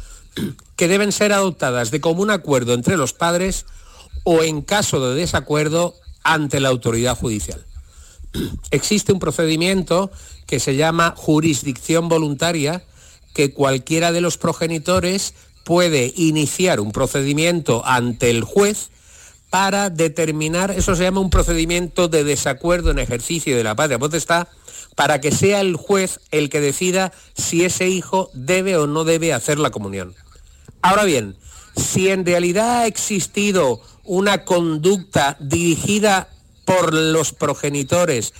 [0.76, 3.66] que deben ser adoptadas de común acuerdo entre los padres
[4.22, 7.64] o en caso de desacuerdo ante la autoridad judicial.
[8.70, 10.12] Existe un procedimiento
[10.46, 12.84] que se llama jurisdicción voluntaria
[13.34, 18.90] que cualquiera de los progenitores puede iniciar un procedimiento ante el juez
[19.50, 24.46] para determinar, eso se llama un procedimiento de desacuerdo en ejercicio de la patria potestad,
[24.94, 29.32] para que sea el juez el que decida si ese hijo debe o no debe
[29.32, 30.14] hacer la comunión.
[30.82, 31.36] Ahora bien,
[31.76, 36.28] si en realidad ha existido una conducta dirigida
[36.64, 38.32] por los progenitores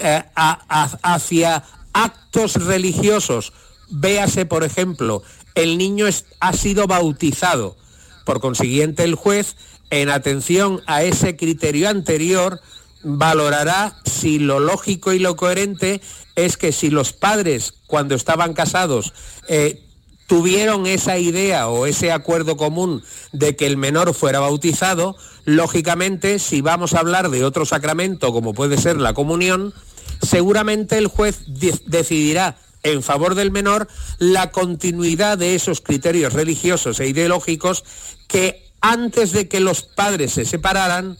[0.00, 3.52] eh, a- hacia actos religiosos,
[3.92, 5.22] véase por ejemplo,
[5.54, 6.06] el niño
[6.40, 7.76] ha sido bautizado,
[8.24, 9.56] por consiguiente el juez,
[9.90, 12.60] en atención a ese criterio anterior,
[13.04, 16.00] valorará si lo lógico y lo coherente
[16.36, 19.12] es que si los padres cuando estaban casados
[19.48, 19.82] eh,
[20.28, 26.62] tuvieron esa idea o ese acuerdo común de que el menor fuera bautizado, lógicamente, si
[26.62, 29.74] vamos a hablar de otro sacramento como puede ser la comunión,
[30.22, 37.00] seguramente el juez de- decidirá en favor del menor la continuidad de esos criterios religiosos
[37.00, 37.84] e ideológicos
[38.28, 41.16] que antes de que los padres se separaran,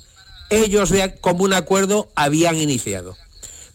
[0.51, 3.17] ellos de común acuerdo habían iniciado.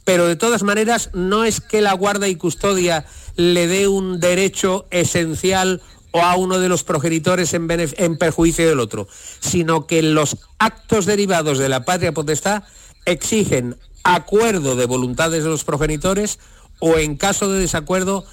[0.04, 4.88] Pero de todas maneras no es que la guarda y custodia le dé un derecho
[4.90, 5.82] esencial
[6.12, 9.08] o a uno de los progenitores en, en perjuicio del otro,
[9.40, 12.64] sino que los actos derivados de la patria potestad
[13.06, 16.40] exigen acuerdo de voluntades de los progenitores
[16.80, 18.26] o en caso de desacuerdo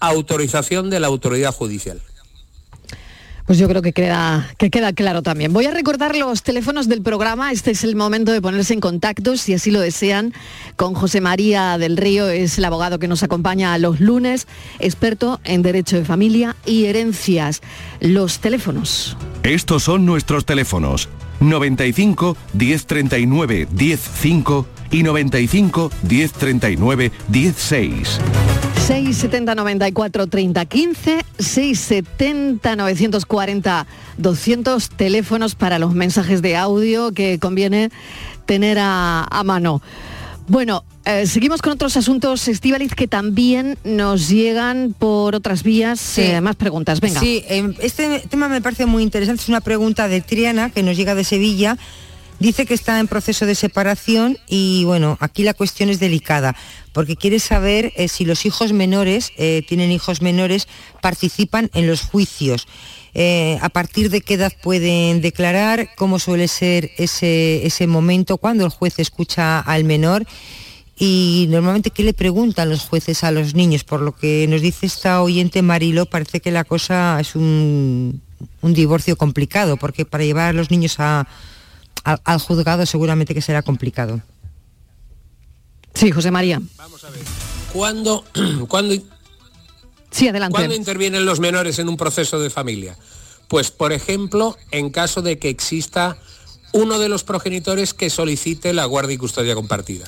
[0.00, 2.00] autorización de la autoridad judicial.
[3.46, 5.52] Pues yo creo que queda, que queda claro también.
[5.52, 7.50] Voy a recordar los teléfonos del programa.
[7.50, 10.32] Este es el momento de ponerse en contacto, si así lo desean,
[10.76, 12.28] con José María del Río.
[12.28, 14.46] Es el abogado que nos acompaña los lunes,
[14.78, 17.62] experto en Derecho de Familia y Herencias.
[18.00, 19.16] Los teléfonos.
[19.42, 21.08] Estos son nuestros teléfonos
[21.48, 28.20] 95 1039 105 y 95 1039 16.
[28.86, 33.86] 670 94 30 15, 670 940
[34.18, 37.90] 200 teléfonos para los mensajes de audio que conviene
[38.44, 39.80] tener a, a mano.
[40.48, 46.18] Bueno, eh, seguimos con otros asuntos, Estivaliz, que también nos llegan por otras vías.
[46.18, 47.20] eh, más preguntas, venga.
[47.20, 49.42] Sí, em, este tema me parece muy interesante.
[49.42, 51.78] Es una pregunta de Triana que nos llega de Sevilla.
[52.38, 56.56] Dice que está en proceso de separación y bueno, aquí la cuestión es delicada
[56.92, 60.66] porque quiere saber eh, si los hijos menores, eh, tienen hijos menores,
[61.00, 62.66] participan en los juicios.
[63.14, 68.64] Eh, a partir de qué edad pueden declarar, cómo suele ser ese, ese momento, cuando
[68.64, 70.26] el juez escucha al menor
[70.98, 73.84] y normalmente qué le preguntan los jueces a los niños.
[73.84, 78.20] Por lo que nos dice esta oyente Marilo, parece que la cosa es un,
[78.60, 81.26] un divorcio complicado, porque para llevar a los niños a-
[82.04, 84.20] a- al juzgado seguramente que será complicado.
[85.94, 86.60] Sí, José María.
[87.72, 88.24] ¿Cuándo,
[88.68, 88.94] cuándo,
[90.10, 90.54] Sí, adelante.
[90.56, 92.96] ¿Cuándo intervienen los menores en un proceso de familia?
[93.48, 96.18] Pues, por ejemplo, en caso de que exista
[96.72, 100.06] uno de los progenitores que solicite la guardia y custodia compartida.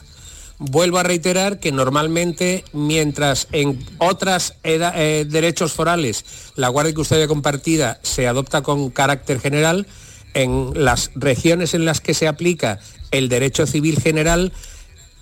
[0.59, 6.25] Vuelvo a reiterar que normalmente, mientras en otros derechos forales
[6.55, 9.87] la guardia y custodia compartida se adopta con carácter general,
[10.35, 12.81] en las regiones en las que se aplica
[13.11, 14.53] el derecho civil general,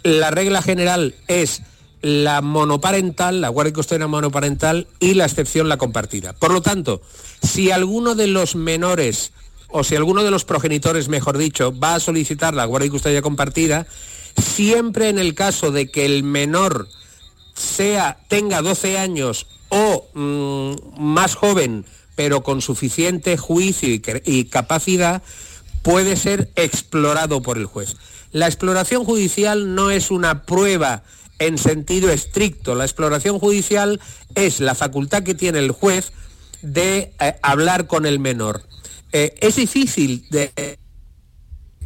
[0.02, 1.62] la regla general es
[2.00, 6.32] la monoparental, la guardia y custodia monoparental y la excepción la compartida.
[6.32, 7.00] Por lo tanto,
[7.42, 9.32] si alguno de los menores
[9.68, 13.22] o si alguno de los progenitores, mejor dicho, va a solicitar la guardia y custodia
[13.22, 13.86] compartida,
[14.36, 16.88] siempre en el caso de que el menor
[17.54, 23.88] sea, tenga 12 años o mm, más joven, pero con suficiente juicio
[24.24, 25.22] y capacidad,
[25.82, 27.96] puede ser explorado por el juez.
[28.32, 31.02] La exploración judicial no es una prueba
[31.38, 32.74] en sentido estricto.
[32.74, 34.00] La exploración judicial
[34.34, 36.12] es la facultad que tiene el juez
[36.62, 38.62] de eh, hablar con el menor.
[39.12, 40.78] Eh, es difícil de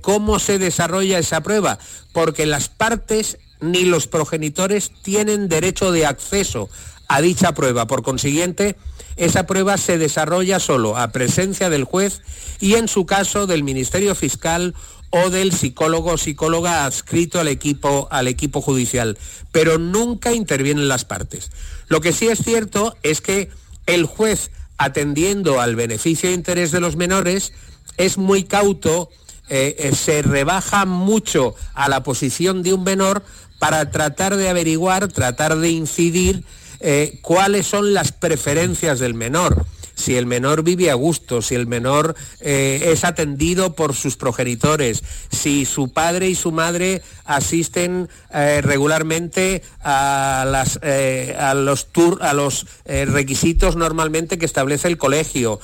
[0.07, 1.81] cómo se desarrolla esa prueba,
[2.13, 6.71] porque las partes ni los progenitores tienen derecho de acceso
[7.09, 7.89] a dicha prueba.
[7.89, 8.77] Por consiguiente,
[9.17, 12.23] esa prueba se desarrolla solo a presencia del juez
[12.61, 14.77] y en su caso del Ministerio Fiscal
[15.11, 19.19] o del psicólogo o psicóloga adscrito al equipo, al equipo judicial,
[19.51, 21.51] pero nunca intervienen las partes.
[21.89, 23.51] Lo que sí es cierto es que
[23.87, 27.53] el juez, atendiendo al beneficio e interés de los menores,
[27.97, 29.11] es muy cauto,
[29.49, 33.23] eh, eh, se rebaja mucho a la posición de un menor
[33.59, 36.45] para tratar de averiguar, tratar de incidir
[36.81, 39.67] eh, cuáles son las preferencias del menor
[39.97, 45.03] si el menor vive a gusto, si el menor eh, es atendido por sus progenitores,
[45.33, 54.47] si su padre y su madre asisten eh, regularmente a, a los requisitos normalmente que
[54.47, 55.59] establece el colegio,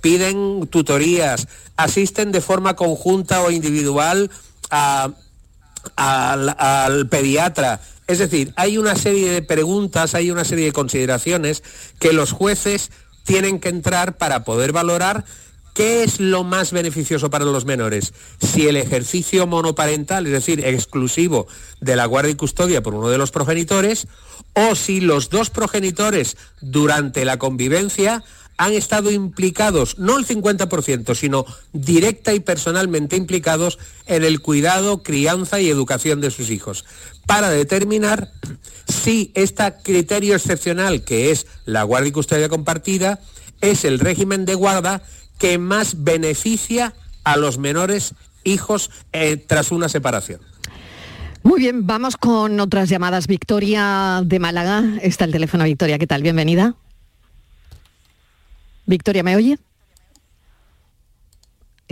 [0.00, 1.46] piden tutorías,
[1.76, 4.30] asisten de forma conjunta o individual
[5.96, 7.80] al pediatra.
[8.06, 11.62] Es decir, hay una serie de preguntas, hay una serie de consideraciones
[11.98, 12.90] que los jueces
[13.24, 15.24] tienen que entrar para poder valorar
[15.74, 18.12] ¿Qué es lo más beneficioso para los menores?
[18.40, 21.46] Si el ejercicio monoparental, es decir, exclusivo
[21.80, 24.06] de la guardia y custodia por uno de los progenitores,
[24.52, 28.22] o si los dos progenitores durante la convivencia
[28.62, 35.58] han estado implicados, no el 50%, sino directa y personalmente implicados en el cuidado, crianza
[35.60, 36.84] y educación de sus hijos,
[37.26, 38.30] para determinar
[38.86, 43.18] si este criterio excepcional, que es la guardia y custodia compartida,
[43.60, 45.02] es el régimen de guarda
[45.38, 46.94] que más beneficia
[47.24, 50.40] a los menores hijos eh, tras una separación.
[51.42, 53.26] Muy bien, vamos con otras llamadas.
[53.26, 56.22] Victoria de Málaga, está el teléfono Victoria, ¿qué tal?
[56.22, 56.76] Bienvenida.
[58.92, 59.58] Victoria, ¿me oye?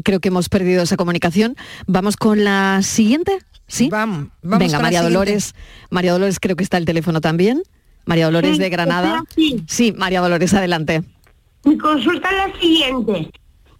[0.05, 1.57] Creo que hemos perdido esa comunicación.
[1.87, 3.39] Vamos con la siguiente.
[3.67, 3.89] ¿Sí?
[3.89, 5.55] Vamos, Venga, María Dolores.
[5.89, 7.63] María Dolores creo que está el teléfono también.
[8.05, 9.25] María Dolores de Granada.
[9.67, 11.03] Sí, María Dolores, adelante.
[11.65, 13.31] Mi consulta es la siguiente.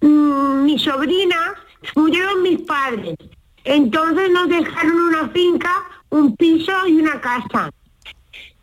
[0.01, 1.55] Mm, mi sobrina
[1.97, 3.17] murieron mis padres.
[3.65, 5.73] Entonces nos dejaron una finca,
[6.09, 7.71] un piso y una casa.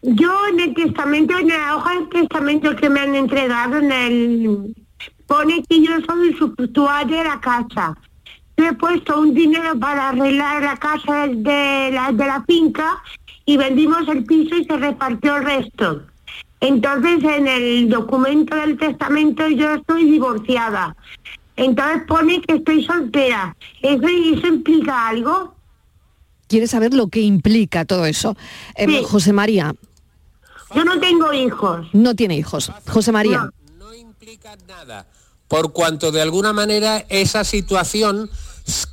[0.10, 4.76] Yo en el testamento, en la hoja del testamento que me han entregado, en el
[5.28, 7.94] pone que yo soy el de la casa.
[8.56, 13.04] Yo he puesto un dinero para arreglar la casa de la, de la finca
[13.46, 16.04] y vendimos el piso y se repartió el resto.
[16.62, 20.96] Entonces en el documento del testamento yo estoy divorciada.
[21.58, 23.58] Entonces pone que estoy soltera.
[23.82, 25.54] ¿Eso, eso implica algo?
[26.48, 28.38] ¿Quieres saber lo que implica todo eso?
[28.76, 29.76] Eh, José María,
[30.76, 31.88] yo no tengo hijos.
[31.94, 32.72] No tiene hijos.
[32.88, 33.50] José María.
[33.78, 35.08] No, implica nada,
[35.48, 38.30] por cuanto de alguna manera esa situación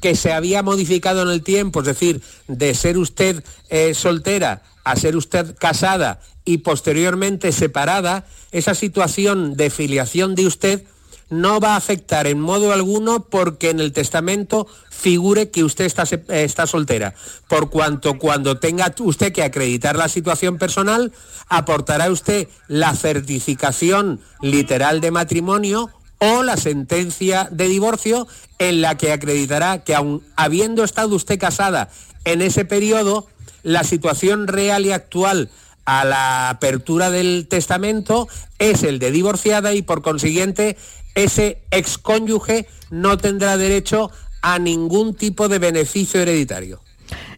[0.00, 4.96] que se había modificado en el tiempo, es decir, de ser usted eh, soltera a
[4.96, 10.84] ser usted casada y posteriormente separada, esa situación de filiación de usted
[11.30, 16.04] no va a afectar en modo alguno porque en el testamento figure que usted está,
[16.28, 17.14] está, soltera,
[17.48, 21.12] por cuanto cuando tenga usted que acreditar la situación personal,
[21.48, 28.26] aportará usted la certificación literal de matrimonio o la sentencia de divorcio
[28.58, 31.90] en la que acreditará que aun habiendo estado usted casada
[32.24, 33.26] en ese periodo,
[33.62, 35.50] la situación real y actual
[35.84, 40.76] a la apertura del testamento es el de divorciada y por consiguiente
[41.14, 44.10] ese excónyuge no tendrá derecho
[44.42, 46.80] a ningún tipo de beneficio hereditario.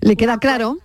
[0.01, 0.79] ¿Le queda claro?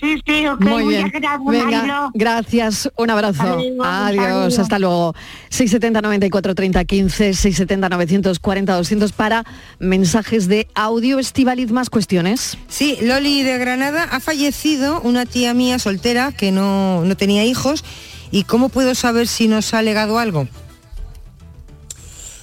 [0.00, 1.12] Sí, sí, ok, muy bien.
[1.44, 3.58] Venga, gracias, un abrazo.
[3.82, 5.14] Adiós, hasta luego.
[5.48, 9.44] 670 94 30 15, 670 940 200 para
[9.80, 11.18] mensajes de audio.
[11.18, 12.58] Estivaliz, más cuestiones.
[12.68, 17.84] Sí, Loli de Granada ha fallecido una tía mía soltera que no, no tenía hijos.
[18.30, 20.46] ¿Y cómo puedo saber si nos ha legado algo?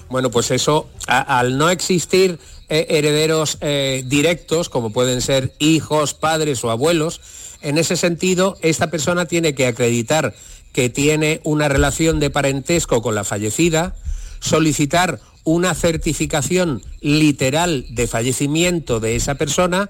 [0.10, 2.39] Bueno, pues eso, al no existir
[2.70, 7.22] eh, herederos eh, directos, como pueden ser hijos, padres o abuelos,
[7.62, 10.36] en ese sentido, esta persona tiene que acreditar
[10.72, 13.95] que tiene una relación de parentesco con la fallecida,
[14.39, 19.89] solicitar una certificación literal de fallecimiento de esa persona,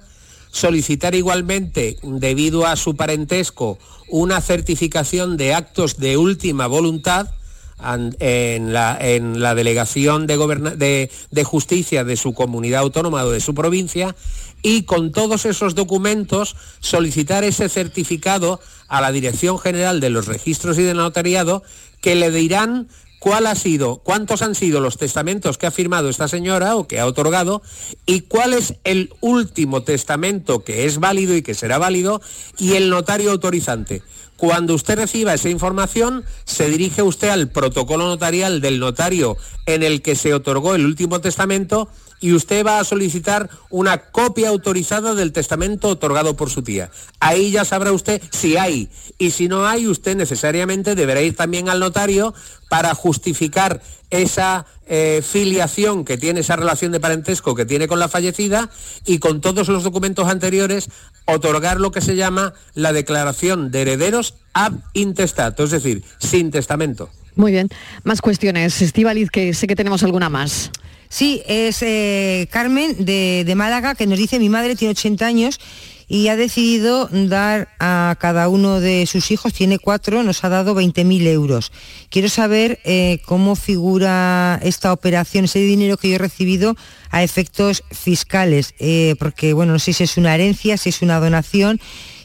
[0.52, 7.32] solicitar igualmente, debido a su parentesco, una certificación de actos de última voluntad
[7.80, 11.10] en la, delegación de,
[11.44, 14.16] justicia de su comunidad autónoma o de su provincia
[14.62, 20.78] y con todos esos documentos solicitar ese certificado a la Dirección General de los Registros
[20.80, 21.64] y de Notariado
[22.02, 22.88] que le dirán
[23.20, 27.00] cuál ha sido, cuántos han sido los testamentos que ha firmado esta señora o que
[27.00, 27.62] ha otorgado
[28.06, 32.22] y cuál es el último testamento que es válido y que será válido
[32.60, 34.04] y el notario autorizante.
[34.38, 40.02] Cuando usted reciba esa información, se dirige usted al protocolo notarial del notario en el
[40.02, 45.32] que se otorgó el último testamento y usted va a solicitar una copia autorizada del
[45.32, 46.90] testamento otorgado por su tía.
[47.20, 51.70] Ahí ya sabrá usted si hay y si no hay, usted necesariamente deberá ir también
[51.70, 52.34] al notario
[52.70, 58.08] para justificar esa eh, filiación que tiene, esa relación de parentesco que tiene con la
[58.08, 58.70] fallecida
[59.06, 60.90] y con todos los documentos anteriores
[61.26, 67.10] otorgar lo que se llama la declaración de herederos ab intestato, es decir, sin testamento.
[67.36, 67.68] Muy bien.
[68.04, 68.82] Más cuestiones.
[68.82, 70.72] Estivaliz, que sé que tenemos alguna más.
[71.10, 75.60] Sí, es eh, Carmen de, Málaga que nos dice, mi madre tiene 80 años
[76.08, 80.76] y ha decidido dar a cada uno de sus hijos, tiene cuatro, nos ha dado
[80.76, 81.72] 20.000 euros.
[82.10, 86.76] Quiero saber eh, cómo figura esta operación, ese dinero que yo he recibido
[87.10, 91.20] a efectos fiscales, eh, porque bueno, no sé si es una herencia, si es una
[91.20, 91.80] donación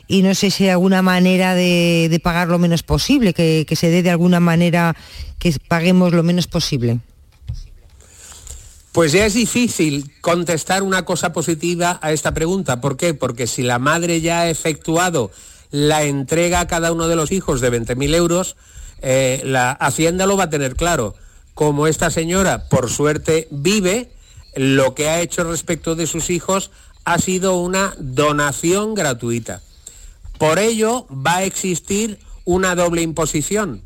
[0.09, 4.03] y no sé si hay alguna manera de, pagar lo menos posible, que se dé
[4.03, 4.97] de alguna manera
[5.39, 6.99] que paguemos lo menos posible.
[8.93, 12.81] Pues ya es difícil contestar una cosa positiva a esta pregunta.
[12.81, 13.15] ¿Por qué?
[13.15, 15.31] Porque si la madre ya ha efectuado
[15.71, 18.57] la entrega a cada uno de los hijos de 20.000 euros,
[19.01, 21.15] eh, la Hacienda lo va a tener claro.
[21.55, 24.11] Como esta señora, por suerte, vive,
[24.57, 26.73] lo que ha hecho respecto de sus hijos
[27.05, 29.63] ha sido una donación gratuita.
[30.39, 33.83] Por ello va a existir una doble imposición.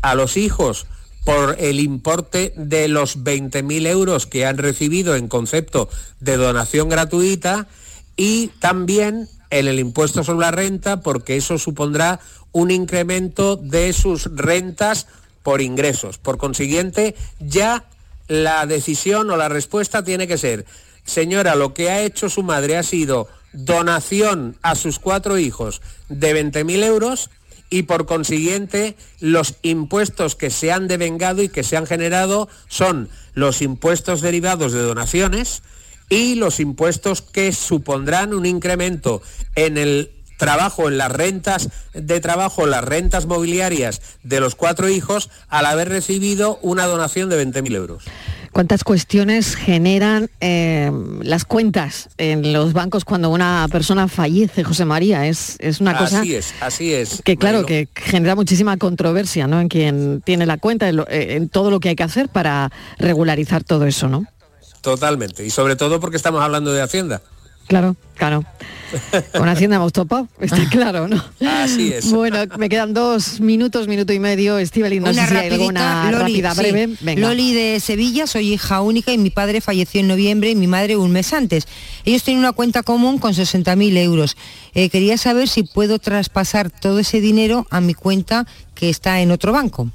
[0.00, 0.86] A los hijos
[1.24, 5.88] por el importe de los 20.000 euros que han recibido en concepto
[6.20, 7.66] de donación gratuita
[8.16, 12.20] y también en el impuesto sobre la renta porque eso supondrá
[12.52, 15.06] un incremento de sus rentas
[15.42, 16.18] por ingresos.
[16.18, 17.84] Por consiguiente, ya
[18.26, 20.66] la decisión o la respuesta tiene que ser,
[21.04, 26.34] señora, lo que ha hecho su madre ha sido donación a sus cuatro hijos de
[26.34, 27.30] 20.000 euros
[27.70, 33.08] y por consiguiente los impuestos que se han devengado y que se han generado son
[33.34, 35.62] los impuestos derivados de donaciones
[36.08, 39.22] y los impuestos que supondrán un incremento
[39.54, 45.28] en el trabajo, en las rentas de trabajo, las rentas mobiliarias de los cuatro hijos
[45.48, 48.04] al haber recibido una donación de 20.000 euros.
[48.52, 50.90] ¿Cuántas cuestiones generan eh,
[51.22, 55.26] las cuentas en los bancos cuando una persona fallece, José María?
[55.26, 56.20] Es, es una cosa...
[56.20, 57.22] Así es, así es.
[57.24, 59.60] Que claro, que genera muchísima controversia ¿no?
[59.60, 62.70] en quien tiene la cuenta, en, eh, en todo lo que hay que hacer para
[62.98, 64.24] regularizar todo eso, ¿no?
[64.80, 67.20] Totalmente, y sobre todo porque estamos hablando de Hacienda.
[67.68, 68.44] Claro, claro.
[69.36, 71.22] Con Hacienda hemos topado, está claro, ¿no?
[71.46, 72.10] Así es.
[72.10, 74.58] Bueno, me quedan dos minutos, minuto y medio.
[74.58, 76.96] Estivali, no sé si hay alguna rápida, breve.
[77.16, 80.96] Loli de Sevilla, soy hija única y mi padre falleció en noviembre y mi madre
[80.96, 81.68] un mes antes.
[82.06, 84.36] Ellos tienen una cuenta común con 60.000 euros.
[84.74, 89.30] Eh, quería saber si puedo traspasar todo ese dinero a mi cuenta que está en
[89.30, 89.90] otro banco.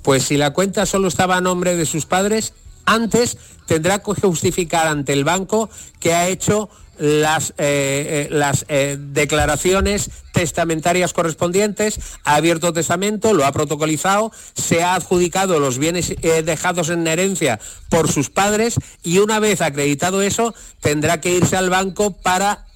[0.00, 2.54] Pues si la cuenta solo estaba a nombre de sus padres,
[2.86, 5.70] antes tendrá que justificar ante el banco
[6.00, 6.68] que ha hecho
[6.98, 14.94] las, eh, eh, eh, declaraciones testamentarias correspondientes, ha abierto testamento, lo ha protocolizado, se ha
[14.94, 16.14] adjudicado los bienes
[16.44, 17.58] dejados en herencia
[17.88, 22.66] por sus padres y una vez acreditado eso tendrá que irse al banco para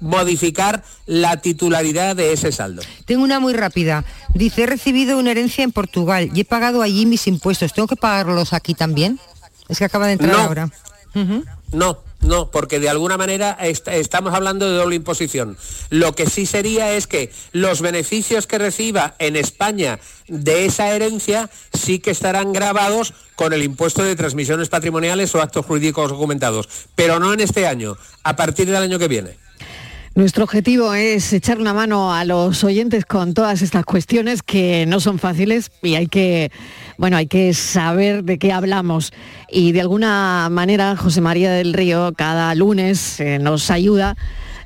[0.00, 2.82] modificar la titularidad de ese saldo.
[3.06, 4.04] Tengo una muy rápida.
[4.34, 7.72] Dice, he recibido una herencia en Portugal y he pagado allí mis impuestos.
[7.72, 9.20] ¿Tengo que pagarlos aquí también?
[9.68, 10.70] Es que acaba de entrar ahora.
[11.72, 15.56] No, no, porque de alguna manera estamos hablando de doble imposición.
[15.90, 19.98] Lo que sí sería es que los beneficios que reciba en España
[20.28, 25.66] de esa herencia sí que estarán grabados con el impuesto de transmisiones patrimoniales o actos
[25.66, 29.43] jurídicos documentados, pero no en este año, a partir del año que viene.
[30.14, 35.00] Nuestro objetivo es echar una mano a los oyentes con todas estas cuestiones que no
[35.00, 36.52] son fáciles y hay que,
[36.98, 39.12] bueno, hay que saber de qué hablamos.
[39.50, 44.16] Y de alguna manera José María del Río cada lunes eh, nos ayuda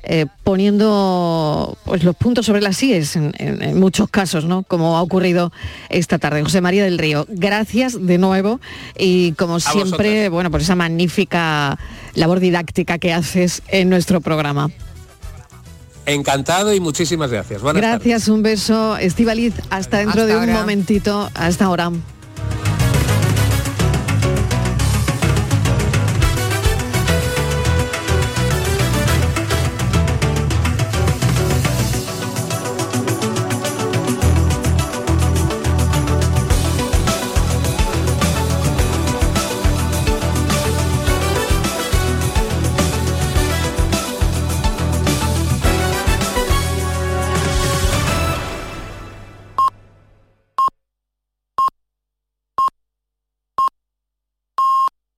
[0.03, 4.61] eh, poniendo pues, los puntos sobre las IES en, muchos casos, ¿no?
[4.61, 5.51] Como ha ocurrido
[5.89, 6.43] esta tarde.
[6.43, 8.61] José María del Río, gracias de nuevo
[8.99, 11.79] y como siempre, bueno, por esa magnífica
[12.13, 14.69] labor didáctica que haces en nuestro programa.
[16.09, 17.61] Encantado y muchísimas gracias.
[17.61, 18.97] gracias, un beso.
[18.97, 21.29] Estivaliz, hasta dentro de un momentito.
[21.35, 21.91] Hasta ahora.